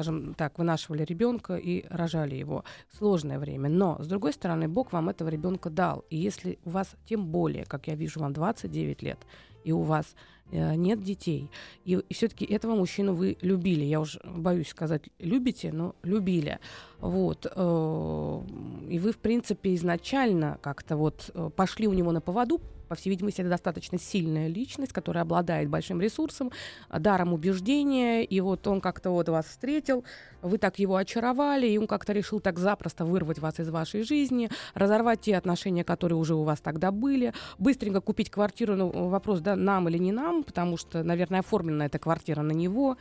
[0.00, 2.64] скажем так, вынашивали ребенка и рожали его.
[2.96, 3.68] Сложное время.
[3.68, 6.04] Но, с другой стороны, Бог вам этого ребенка дал.
[6.08, 9.18] И если у вас, тем более, как я вижу, вам 29 лет,
[9.62, 10.06] и у вас
[10.50, 11.50] нет детей,
[11.84, 16.58] и, и все-таки этого мужчину вы любили, я уже боюсь сказать любите, но любили,
[17.00, 18.40] вот, э,
[18.88, 22.60] и вы, в принципе, изначально как-то вот э, пошли у него на поводу,
[22.90, 26.50] по всей видимости, это достаточно сильная личность, которая обладает большим ресурсом,
[26.90, 30.04] даром убеждения, и вот он как-то вот вас встретил,
[30.42, 34.50] вы так его очаровали, и он как-то решил так запросто вырвать вас из вашей жизни,
[34.74, 39.54] разорвать те отношения, которые уже у вас тогда были, быстренько купить квартиру, ну, вопрос, да,
[39.54, 42.96] нам или не нам, потому что, наверное, оформлена эта квартира на него,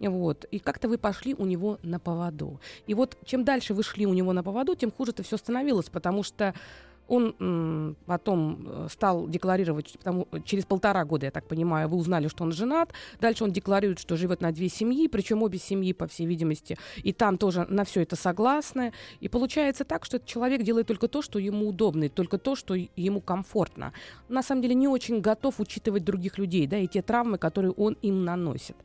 [0.00, 0.44] вот.
[0.50, 2.60] И как-то вы пошли у него на поводу.
[2.86, 5.90] И вот чем дальше вы шли у него на поводу, тем хуже это все становилось,
[5.90, 6.54] потому что
[7.10, 12.44] он потом э, стал декларировать, потому, через полтора года, я так понимаю, вы узнали, что
[12.44, 12.92] он женат.
[13.20, 17.12] Дальше он декларирует, что живет на две семьи, причем обе семьи, по всей видимости, и
[17.12, 18.92] там тоже на все это согласны.
[19.18, 22.54] И получается так, что этот человек делает только то, что ему удобно, и только то,
[22.54, 23.92] что ему комфортно.
[24.28, 27.96] На самом деле не очень готов учитывать других людей, да, и те травмы, которые он
[28.02, 28.76] им наносит.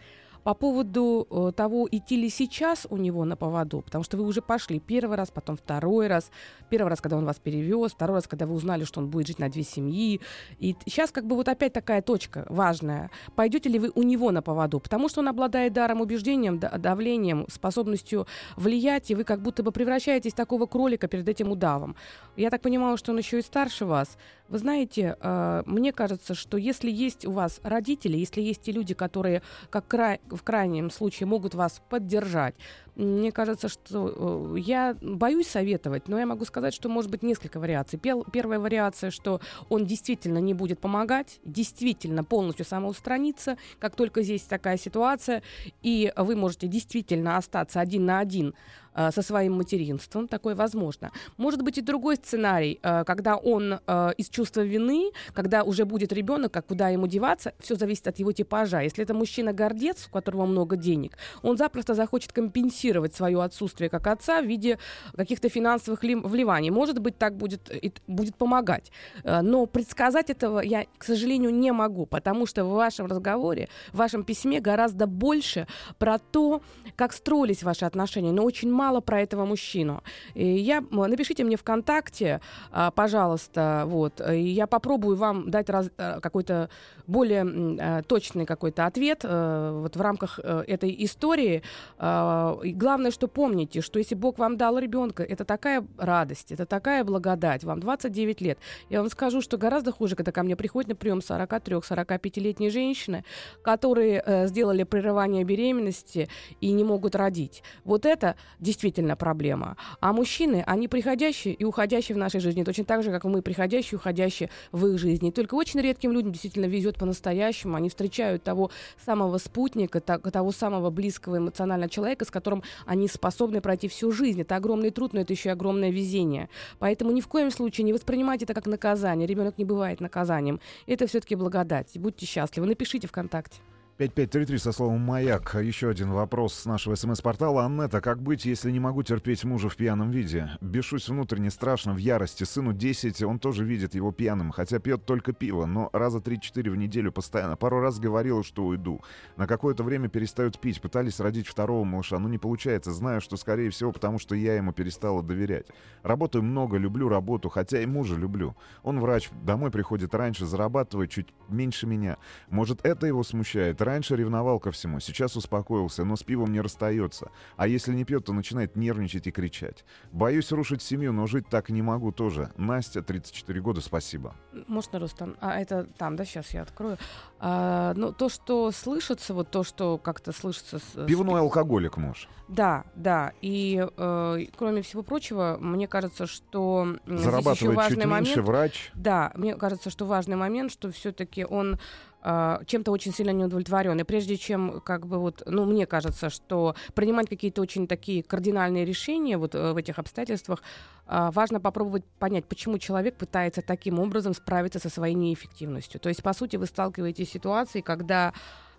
[0.45, 4.43] По поводу э, того, идти ли сейчас у него на поводу, потому что вы уже
[4.43, 6.29] пошли первый раз, потом второй раз.
[6.69, 9.39] Первый раз, когда он вас перевез, второй раз, когда вы узнали, что он будет жить
[9.39, 10.21] на две семьи.
[10.59, 13.09] И сейчас как бы вот опять такая точка важная.
[13.35, 14.79] Пойдете ли вы у него на поводу?
[14.79, 20.33] Потому что он обладает даром убеждением, давлением, способностью влиять, и вы как будто бы превращаетесь
[20.33, 21.95] в такого кролика перед этим удавом.
[22.35, 24.15] Я так понимаю, что он еще и старше вас.
[24.47, 28.93] Вы знаете, э, мне кажется, что если есть у вас родители, если есть те люди,
[28.93, 32.55] которые как в крайнем случае могут вас поддержать,
[32.95, 37.59] мне кажется, что э, я боюсь советовать, но я могу сказать, что может быть несколько
[37.59, 37.99] вариаций.
[37.99, 44.77] Первая вариация, что он действительно не будет помогать, действительно полностью самоустраниться, как только здесь такая
[44.77, 45.41] ситуация,
[45.81, 48.53] и вы можете действительно остаться один на один
[48.95, 51.11] со своим материнством, такое возможно.
[51.37, 53.79] Может быть и другой сценарий, э, когда он
[54.17, 58.31] из чувства вины, когда уже будет ребенок, как куда ему деваться, все зависит от его
[58.31, 58.81] типажа.
[58.81, 64.41] Если это мужчина-гордец, у которого много денег, он запросто захочет компенсировать свое отсутствие как отца
[64.41, 64.77] в виде
[65.15, 66.69] каких-то финансовых вливаний.
[66.69, 67.71] Может быть, так будет,
[68.07, 68.91] будет помогать.
[69.23, 73.97] Э, но предсказать этого я, к сожалению, не могу, потому что в вашем разговоре, в
[73.97, 76.61] вашем письме гораздо больше про то,
[76.95, 80.03] как строились ваши отношения, но очень мало про этого мужчину.
[80.33, 86.19] И я, напишите мне ВКонтакте, а, пожалуйста, вот, и я попробую вам дать раз, э,
[86.21, 86.69] какой-то
[87.07, 91.63] более э, точный какой-то ответ вот в рамках этой истории.
[91.97, 97.03] А, главное, что помните, что если Бог вам дал ребенка, это такая радость, это такая
[97.03, 97.63] благодать.
[97.63, 98.59] Вам 29 лет.
[98.89, 103.23] Я вам скажу, что гораздо хуже, когда ко мне приходят на прием 43-45-летние женщины,
[103.61, 106.29] которые э, сделали прерывание беременности
[106.61, 107.63] и не могут родить.
[107.83, 108.35] Вот это
[108.75, 109.77] действительно проблема.
[110.01, 113.93] А мужчины, они приходящие и уходящие в нашей жизни, точно так же, как мы приходящие
[113.93, 115.31] и уходящие в их жизни.
[115.31, 117.75] только очень редким людям действительно везет по-настоящему.
[117.75, 118.71] Они встречают того
[119.03, 124.41] самого спутника, того самого близкого эмоционального человека, с которым они способны пройти всю жизнь.
[124.41, 126.49] Это огромный труд, но это еще и огромное везение.
[126.79, 129.27] Поэтому ни в коем случае не воспринимайте это как наказание.
[129.27, 130.59] Ребенок не бывает наказанием.
[130.85, 131.97] Это все-таки благодать.
[131.97, 132.67] Будьте счастливы.
[132.67, 133.61] Напишите ВКонтакте.
[133.97, 135.55] 5533 со словом «Маяк».
[135.55, 137.63] Еще один вопрос с нашего смс-портала.
[137.63, 140.49] Аннета, как быть, если не могу терпеть мужа в пьяном виде?
[140.59, 142.43] Бешусь внутренне страшно, в ярости.
[142.43, 146.75] Сыну 10, он тоже видит его пьяным, хотя пьет только пиво, но раза 3-4 в
[146.75, 147.55] неделю постоянно.
[147.55, 148.99] Пару раз говорила, что уйду.
[149.37, 150.81] На какое-то время перестают пить.
[150.81, 152.91] Пытались родить второго малыша, но не получается.
[152.91, 155.67] Знаю, что, скорее всего, потому что я ему перестала доверять.
[156.03, 158.57] Работаю много, люблю работу, хотя и мужа люблю.
[158.83, 162.17] Он врач, домой приходит раньше, зарабатывает чуть меньше меня.
[162.49, 163.84] Может, это его смущает?
[163.85, 167.29] Раньше ревновал ко всему, сейчас успокоился, но с пивом не расстается.
[167.55, 169.85] А если не пьет, то начинает нервничать и кричать.
[170.11, 172.51] Боюсь рушить семью, но жить так не могу тоже.
[172.57, 174.33] Настя, 34 года, спасибо.
[174.67, 175.37] Можно, Рустам?
[175.39, 176.97] А это там, да, сейчас я открою.
[177.39, 180.79] А, ну, то, что слышится, вот то, что как-то слышится...
[180.79, 181.43] С, Пивной с...
[181.43, 182.27] алкоголик муж.
[182.47, 183.33] Да, да.
[183.41, 186.97] И, э, кроме всего прочего, мне кажется, что...
[187.05, 188.91] Зарабатывает чуть момент, меньше, врач.
[188.95, 191.77] Да, мне кажется, что важный момент, что все-таки он
[192.27, 193.99] а, чем-то очень сильно не удовлетворен.
[193.99, 198.83] И прежде чем, как бы вот, ну, мне кажется, что принимать какие-то очень такие кардинальные
[198.83, 200.63] решения вот э, в этих обстоятельствах,
[201.05, 205.99] а, важно попробовать понять, почему человек пытается таким образом справиться со своей неэффективностью.
[205.99, 208.33] То есть, по сути, вы сталкиваетесь с ситуацией, когда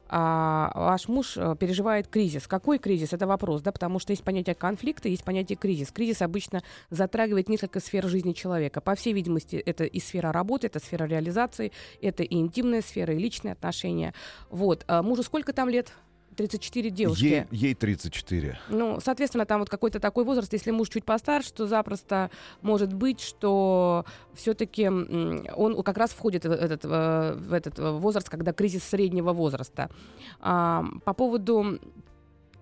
[0.08, 2.46] а, ваш муж э, переживает кризис.
[2.46, 3.12] Какой кризис?
[3.12, 5.90] Это вопрос, да, потому что есть понятие конфликта, есть понятие кризис.
[5.90, 8.80] Кризис обычно затрагивает несколько сфер жизни человека.
[8.80, 13.18] По всей видимости, это и сфера работы, это сфера реализации, это и интимная сфера, и
[13.18, 14.14] личные отношения.
[14.50, 14.84] Вот.
[14.86, 15.92] А мужу сколько там лет?
[16.36, 17.24] 34 девушки.
[17.24, 18.58] Ей, ей 34.
[18.68, 22.30] Ну, соответственно, там вот какой-то такой возраст, если муж чуть постарше, то запросто
[22.62, 28.84] может быть, что все-таки он как раз входит в этот, в этот возраст, когда кризис
[28.84, 29.90] среднего возраста.
[30.40, 31.78] А, по поводу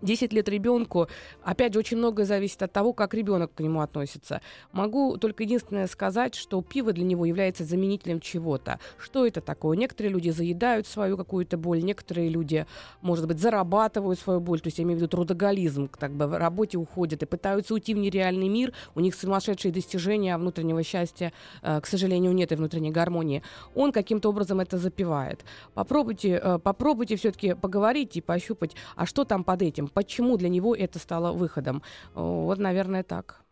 [0.05, 1.09] 10 лет ребенку,
[1.43, 4.41] опять же, очень многое зависит от того, как ребенок к нему относится.
[4.73, 8.79] Могу только единственное сказать, что пиво для него является заменителем чего-то.
[8.99, 9.77] Что это такое?
[9.77, 12.67] Некоторые люди заедают свою какую-то боль, некоторые люди,
[13.01, 16.39] может быть, зарабатывают свою боль, то есть я имею в виду трудоголизм, так бы в
[16.39, 21.33] работе уходят и пытаются уйти в нереальный мир, у них сумасшедшие достижения, а внутреннего счастья,
[21.63, 23.43] э, к сожалению, нет и внутренней гармонии.
[23.75, 25.45] Он каким-то образом это запивает.
[25.75, 30.75] Попробуйте, э, попробуйте все-таки поговорить и пощупать, а что там под этим, почему для него
[30.75, 31.83] это стало выходом.
[32.15, 33.44] Вот, наверное, так.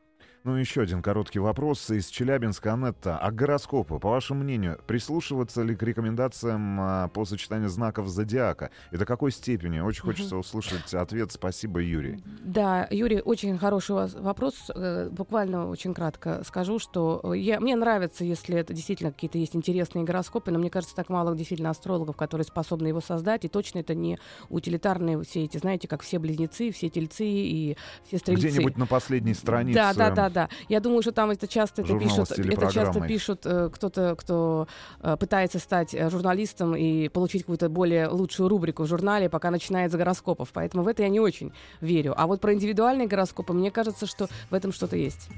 [0.44, 2.72] Ну, еще один короткий вопрос из Челябинска.
[2.72, 8.72] Анетта, а гороскопы, по вашему мнению, прислушиваться ли к рекомендациям а, по сочетанию знаков зодиака?
[8.90, 9.78] И до какой степени?
[9.78, 11.30] Очень хочется услышать ответ.
[11.30, 12.24] Спасибо, Юрий.
[12.42, 14.68] Да, Юрий, очень хороший вопрос.
[14.74, 20.04] Э, буквально очень кратко скажу, что я, мне нравится, если это действительно какие-то есть интересные
[20.04, 23.94] гороскопы, но мне кажется, так мало действительно астрологов, которые способны его создать, и точно это
[23.94, 27.76] не утилитарные все эти, знаете, как все близнецы, все тельцы и
[28.08, 28.48] все стрельцы.
[28.48, 29.78] Где-нибудь на последней странице.
[29.78, 30.48] Да, да, да, да.
[30.68, 34.66] Я думаю, что там это часто это пишут, это часто пишут э, кто-то, кто
[35.00, 39.92] э, пытается стать э, журналистом и получить какую-то более лучшую рубрику в журнале, пока начинает
[39.92, 40.50] с гороскопов.
[40.52, 42.14] Поэтому в это я не очень верю.
[42.16, 45.28] А вот про индивидуальные гороскопы, мне кажется, что в этом что-то есть.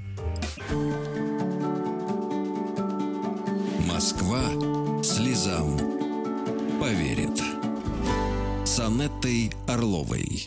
[3.92, 4.40] Москва
[5.02, 5.76] слезам
[6.80, 7.42] поверит.
[8.64, 10.46] С Анеттой Орловой.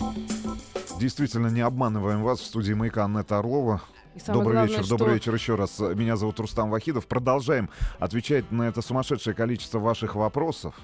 [1.00, 3.82] Действительно, не обманываем вас в студии «Маяка» Анетта Орлова.
[4.26, 4.98] Добрый главное, вечер, что...
[4.98, 5.80] добрый вечер еще раз.
[5.80, 7.08] Меня зовут Рустам Вахидов.
[7.08, 10.76] Продолжаем отвечать на это сумасшедшее количество ваших вопросов.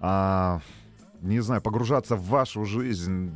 [0.00, 0.60] А,
[1.20, 3.30] не знаю, погружаться в вашу жизнь.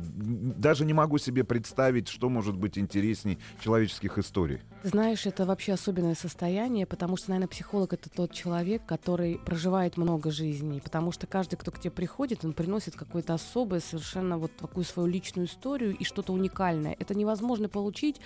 [0.57, 4.61] Даже не могу себе представить, что может быть интересней человеческих историй.
[4.83, 10.31] Знаешь, это вообще особенное состояние, потому что, наверное, психолог это тот человек, который проживает много
[10.31, 10.79] жизней.
[10.81, 15.09] Потому что каждый, кто к тебе приходит, он приносит какое-то особое, совершенно вот такую свою
[15.09, 16.95] личную историю и что-то уникальное.
[16.97, 18.21] Это невозможно получить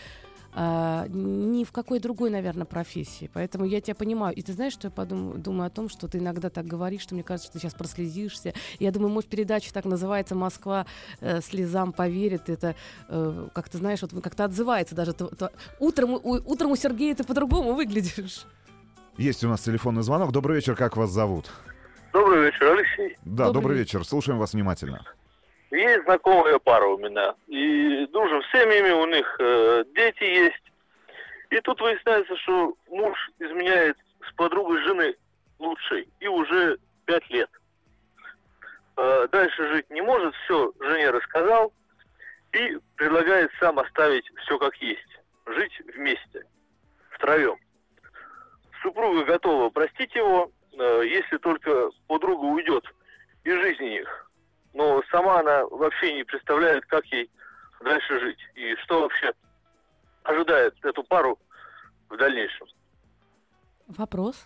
[0.59, 3.29] а, ни в какой другой, наверное, профессии.
[3.31, 4.35] Поэтому я тебя понимаю.
[4.35, 7.13] И ты знаешь, что я подумаю, думаю о том, что ты иногда так говоришь, что
[7.13, 8.55] мне кажется, что ты сейчас прослезишься.
[8.79, 10.87] Я думаю, может, передача так называется «Москва
[11.21, 12.49] э, слезам поверит».
[12.49, 12.75] Это,
[13.07, 15.13] э, как ты знаешь, вот как-то отзывается даже.
[15.13, 18.47] То, то, утром, у, утром у Сергея ты по-другому выглядишь.
[19.15, 20.31] Есть у нас телефонный звонок.
[20.31, 21.51] Добрый вечер, как вас зовут?
[22.13, 23.15] Добрый вечер, Алексей.
[23.25, 24.03] Да, добрый, добрый вечер.
[24.03, 25.05] Слушаем вас внимательно.
[25.71, 27.35] Есть знакомая пара у меня.
[27.47, 30.63] И дружим с семьями, у них э, дети есть.
[31.49, 33.97] И тут выясняется, что муж изменяет
[34.29, 35.15] с подругой жены
[35.59, 36.07] лучшей.
[36.19, 37.49] И уже пять лет.
[38.95, 40.33] Э, дальше жить не может.
[40.45, 41.73] Все жене рассказал.
[42.53, 46.45] и предлагает сам оставить все как есть, жить вместе,
[47.11, 47.57] втроем.
[48.81, 52.85] Супруга готова простить его, э, если только подруга уйдет
[53.43, 54.26] из жизни их.
[54.77, 57.31] Но сама она вообще не представляет, как ей
[57.83, 59.33] дальше жить и что вообще
[60.21, 61.39] ожидает эту пару
[62.09, 62.67] в дальнейшем.
[63.87, 64.45] Вопрос?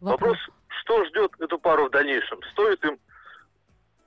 [0.00, 0.38] Вопрос,
[0.68, 2.40] что ждет эту пару в дальнейшем?
[2.52, 3.00] Стоит им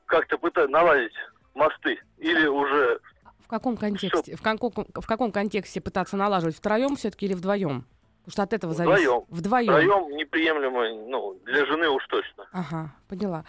[0.05, 1.13] как-то пытаться наладить
[1.53, 3.01] мосты или уже...
[3.39, 4.37] В каком контексте?
[4.37, 6.55] В каком, в каком контексте пытаться налаживать?
[6.55, 7.85] Втроем все-таки или вдвоем?
[8.23, 8.95] Потому что от этого Вдвоем.
[8.95, 9.25] зависит.
[9.27, 9.73] Вдвоем.
[9.73, 12.47] Вдвоем неприемлемо, ну, для жены уж точно.
[12.53, 13.43] Ага, поняла.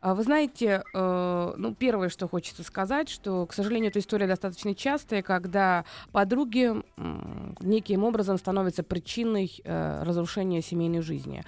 [0.00, 4.74] А Вы знаете, э, ну, первое, что хочется сказать, что, к сожалению, эта история достаточно
[4.74, 6.72] частая, когда подруги
[7.60, 11.44] неким образом становятся причиной э, разрушения семейной жизни.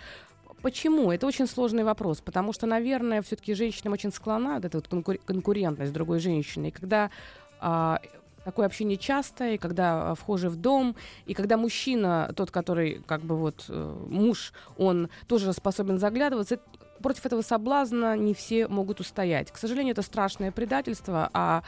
[0.60, 1.10] Почему?
[1.10, 5.20] Это очень сложный вопрос, потому что, наверное, все-таки женщинам очень склонна вот эта вот конкур-
[5.24, 6.68] конкурентность другой женщиной.
[6.68, 7.10] И когда
[7.58, 8.00] а,
[8.44, 10.94] такое общение частое, когда а, вхожи в дом,
[11.26, 16.60] и когда мужчина, тот, который как бы вот э, муж, он тоже способен заглядываться,
[17.02, 19.50] против этого соблазна не все могут устоять.
[19.50, 21.62] К сожалению, это страшное предательство, а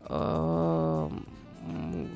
[0.00, 1.10] э,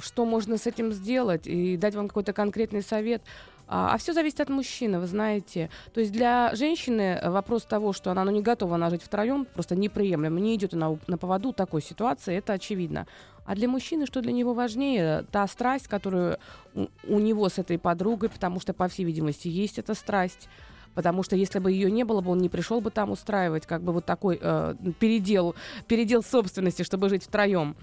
[0.00, 3.22] что можно с этим сделать и дать вам какой-то конкретный совет.
[3.68, 5.70] А, все зависит от мужчины, вы знаете.
[5.94, 9.46] То есть для женщины э, вопрос того, что она ну, не готова она жить втроем,
[9.46, 13.06] просто неприемлемо, не идет она у- на поводу такой ситуации, это очевидно.
[13.46, 16.38] А для мужчины, что для него важнее, та страсть, которую
[16.74, 20.48] у, у него с этой подругой, потому что, по всей видимости, есть эта страсть.
[20.94, 23.82] Потому что если бы ее не было бы, он не пришел бы там устраивать как
[23.82, 25.54] бы вот такой э, передел,
[25.88, 27.76] передел собственности, чтобы жить втроем.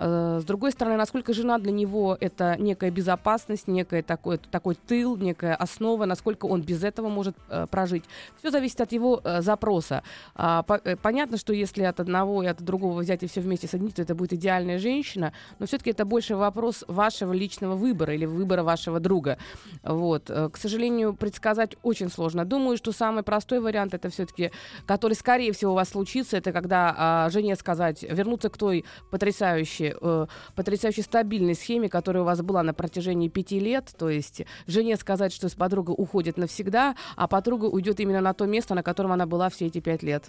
[0.00, 5.16] Э, С другой стороны, насколько жена для него это некая безопасность, некая такой, такой тыл,
[5.16, 8.04] некая основа, насколько он без этого может э, прожить.
[8.38, 10.02] Все зависит от его э, запроса.
[10.34, 13.96] А, по- понятно, что если от одного и от другого взять и все вместе соединить,
[13.96, 18.62] то это будет идеальная женщина, но все-таки это больше вопрос вашего личного выбора или выбора
[18.62, 19.36] вашего друга.
[19.82, 20.24] Вот.
[20.26, 22.44] К сожалению, предсказать очень сложно.
[22.44, 24.50] Думаю, что самый простой вариант это все-таки,
[24.86, 29.89] который скорее всего у вас случится, это когда а, жене сказать, вернуться к той потрясающей,
[30.00, 33.92] э, потрясающей стабильной схеме, которая у вас была на протяжении пяти лет.
[33.98, 38.46] То есть жене сказать, что с подруга уходит навсегда, а подруга уйдет именно на то
[38.46, 40.24] место, на котором она была все эти пять лет.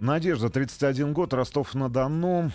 [0.00, 2.50] Надежда, 31 год, Ростов-на-Дону.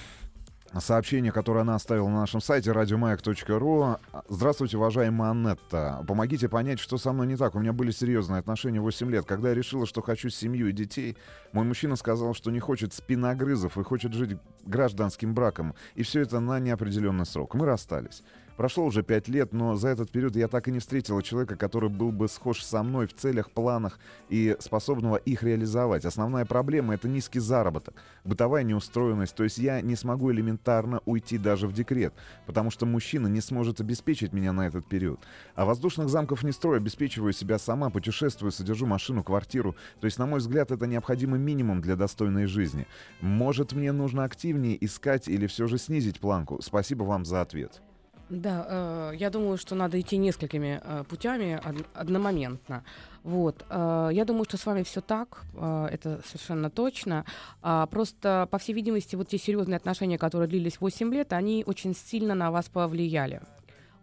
[0.79, 3.97] Сообщение, которое она оставила на нашем сайте радиомаяк.ру.
[4.29, 6.01] Здравствуйте, уважаемая Аннетта.
[6.07, 7.55] Помогите понять, что со мной не так.
[7.55, 9.25] У меня были серьезные отношения 8 лет.
[9.25, 11.17] Когда я решила, что хочу семью и детей,
[11.51, 15.75] мой мужчина сказал, что не хочет спиногрызов и хочет жить гражданским браком.
[15.95, 17.53] И все это на неопределенный срок.
[17.53, 18.23] Мы расстались.
[18.61, 21.89] Прошло уже пять лет, но за этот период я так и не встретила человека, который
[21.89, 23.97] был бы схож со мной в целях, планах
[24.29, 26.05] и способного их реализовать.
[26.05, 29.33] Основная проблема— это низкий заработок, бытовая неустроенность.
[29.33, 32.13] То есть я не смогу элементарно уйти даже в декрет,
[32.45, 35.19] потому что мужчина не сможет обеспечить меня на этот период.
[35.55, 39.75] А воздушных замков не строю, обеспечиваю себя сама, путешествую, содержу машину, квартиру.
[40.01, 42.85] То есть, на мой взгляд, это необходимый минимум для достойной жизни.
[43.21, 46.61] Может, мне нужно активнее искать или все же снизить планку?
[46.61, 47.81] Спасибо вам за ответ.
[48.31, 48.65] Да,
[49.11, 52.83] э, я думаю, что надо идти несколькими э, путями од- одномоментно.
[53.23, 57.25] Вот, э, я думаю, что с вами все так, э, это совершенно точно.
[57.61, 61.93] А, просто, по всей видимости, вот те серьезные отношения, которые длились 8 лет, они очень
[61.93, 63.41] сильно на вас повлияли.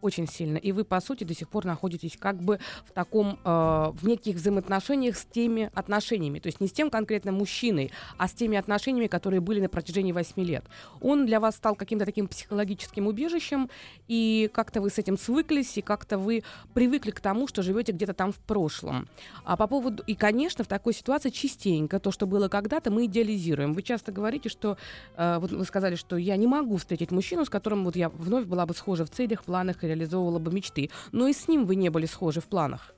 [0.00, 0.58] Очень сильно.
[0.58, 4.36] И вы, по сути, до сих пор находитесь как бы в таком, э, в неких
[4.36, 6.38] взаимоотношениях с теми отношениями.
[6.38, 10.12] То есть не с тем конкретно мужчиной, а с теми отношениями, которые были на протяжении
[10.12, 10.64] 8 лет.
[11.00, 13.70] Он для вас стал каким-то таким психологическим убежищем,
[14.06, 16.44] и как-то вы с этим свыклись, и как-то вы
[16.74, 19.08] привыкли к тому, что живете где-то там в прошлом.
[19.44, 20.04] А по поводу...
[20.06, 23.74] И, конечно, в такой ситуации частенько то, что было когда-то, мы идеализируем.
[23.74, 24.76] Вы часто говорите, что...
[25.16, 28.46] э, вот вы сказали, что я не могу встретить мужчину, с которым вот я вновь
[28.46, 30.90] была бы схожа в целях, планах и реализовывала бы мечты.
[31.12, 32.94] Но и с ним вы не были схожи в планах.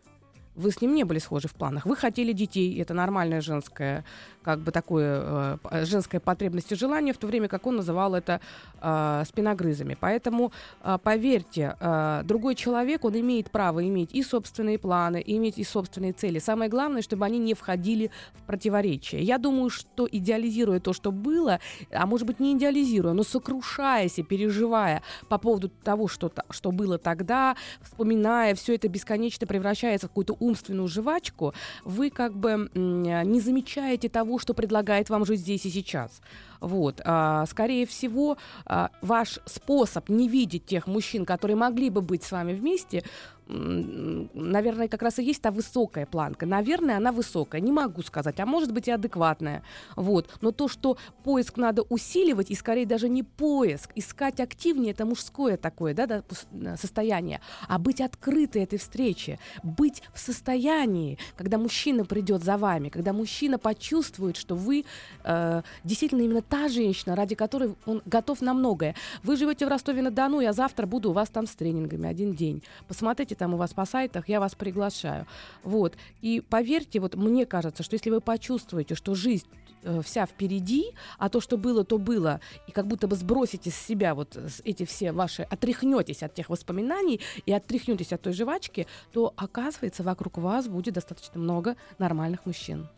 [0.57, 1.87] Вы с ним не были схожи в планах.
[1.87, 4.05] Вы хотели детей, это нормальное женское,
[4.43, 8.15] как бы такое э, п- женская потребность и желание, в то время как он называл
[8.15, 8.41] это
[8.81, 9.97] э, спиногрызами.
[9.99, 15.59] Поэтому э, поверьте, э, другой человек, он имеет право иметь и собственные планы, и иметь
[15.59, 16.39] и собственные цели.
[16.39, 19.23] Самое главное, чтобы они не входили в противоречие.
[19.23, 21.61] Я думаю, что идеализируя то, что было,
[21.91, 26.99] а может быть не идеализируя, но сокрушаясь и переживая по поводу того, что, что было
[26.99, 34.09] тогда, вспоминая, все это бесконечно превращается в какую-то умственную жвачку, вы как бы не замечаете
[34.09, 36.21] того, что предлагает вам жить здесь и сейчас.
[36.61, 37.01] Вот.
[37.05, 38.37] А, скорее всего,
[38.67, 43.03] а, ваш способ не видеть тех мужчин, которые могли бы быть с вами вместе,
[43.51, 46.47] наверное, как раз и есть та высокая планка.
[46.47, 49.63] Наверное, она высокая, не могу сказать, а может быть и адекватная.
[49.97, 50.29] Вот.
[50.41, 55.57] Но то, что поиск надо усиливать, и скорее даже не поиск, искать активнее, это мужское
[55.57, 62.45] такое да, да, состояние, а быть открытой этой встрече, быть в состоянии, когда мужчина придет
[62.45, 64.85] за вами, когда мужчина почувствует, что вы
[65.25, 68.95] э, действительно именно та женщина, ради которой он готов на многое.
[69.23, 72.63] Вы живете в Ростове-на-Дону, я завтра буду у вас там с тренингами один день.
[72.89, 75.27] Посмотрите там у вас по сайтах, я вас приглашаю.
[75.63, 75.95] Вот.
[76.21, 79.47] И поверьте, вот мне кажется, что если вы почувствуете, что жизнь
[79.85, 83.77] э, вся впереди, а то, что было, то было, и как будто бы сбросите с
[83.77, 89.33] себя вот эти все ваши, отряхнетесь от тех воспоминаний и отряхнетесь от той жвачки, то
[89.37, 92.89] оказывается вокруг вас будет достаточно много нормальных мужчин.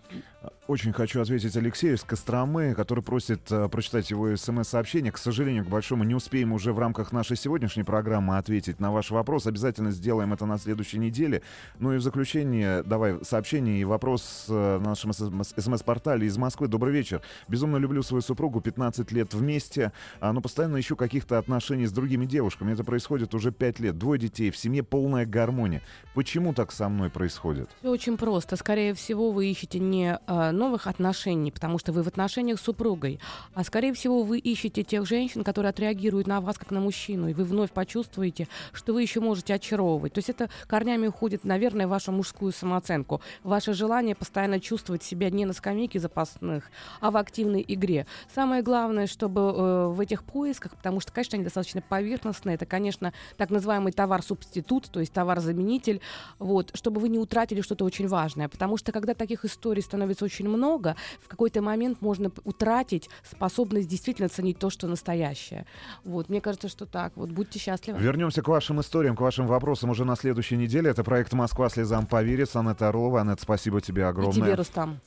[0.69, 5.13] Очень хочу ответить Алексею из Костромы, который просит э, прочитать его смс-сообщение.
[5.13, 9.11] К сожалению, к большому не успеем уже в рамках нашей сегодняшней программы ответить на ваш
[9.11, 9.47] вопрос.
[9.47, 11.43] Обязательно сделаем это на следующей неделе.
[11.79, 16.69] Ну и в заключение давай сообщение и вопрос э, на нашем смс-портале из Москвы.
[16.69, 17.23] Добрый вечер.
[17.49, 22.25] Безумно люблю свою супругу, 15 лет вместе, а, но постоянно ищу каких-то отношений с другими
[22.25, 22.73] девушками.
[22.73, 23.99] Это происходит уже 5 лет.
[23.99, 25.83] Двое детей, в семье полная гармония.
[26.15, 27.69] Почему так со мной происходит?
[27.81, 28.57] Все очень просто.
[28.57, 30.19] Скорее всего, вы ищете не
[30.53, 33.21] новых отношений, потому что вы в отношениях с супругой,
[33.55, 37.35] а скорее всего вы ищете тех женщин, которые отреагируют на вас как на мужчину, и
[37.35, 40.13] вы вновь почувствуете, что вы еще можете очаровывать.
[40.15, 45.31] То есть это корнями уходит, наверное, в вашу мужскую самооценку, ваше желание постоянно чувствовать себя
[45.31, 46.71] не на скамейке запасных,
[47.01, 48.07] а в активной игре.
[48.35, 53.13] Самое главное, чтобы э, в этих поисках, потому что, конечно, они достаточно поверхностные, это, конечно,
[53.37, 56.01] так называемый товар-субститут, то есть товар-заменитель,
[56.39, 60.43] вот, чтобы вы не утратили что-то очень важное, потому что когда таких историй становится очень
[60.43, 65.67] очень много, в какой-то момент можно утратить способность действительно ценить то, что настоящее.
[66.05, 67.13] Вот, мне кажется, что так.
[67.17, 67.99] Вот, будьте счастливы.
[67.99, 70.91] Вернемся к вашим историям, к вашим вопросам уже на следующей неделе.
[70.91, 72.55] Это проект «Москва слезам поверит».
[72.55, 73.21] Анетта Орлова.
[73.21, 74.33] Анет, спасибо тебе огромное.
[74.33, 75.01] И тебе, Рустам.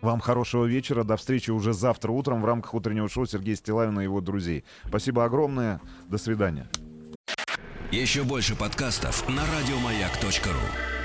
[0.00, 1.02] Вам хорошего вечера.
[1.04, 4.64] До встречи уже завтра утром в рамках утреннего шоу Сергея Стилавина и его друзей.
[4.86, 5.80] Спасибо огромное.
[6.08, 6.68] До свидания.
[7.90, 10.97] Еще больше подкастов на радиомаяк.ру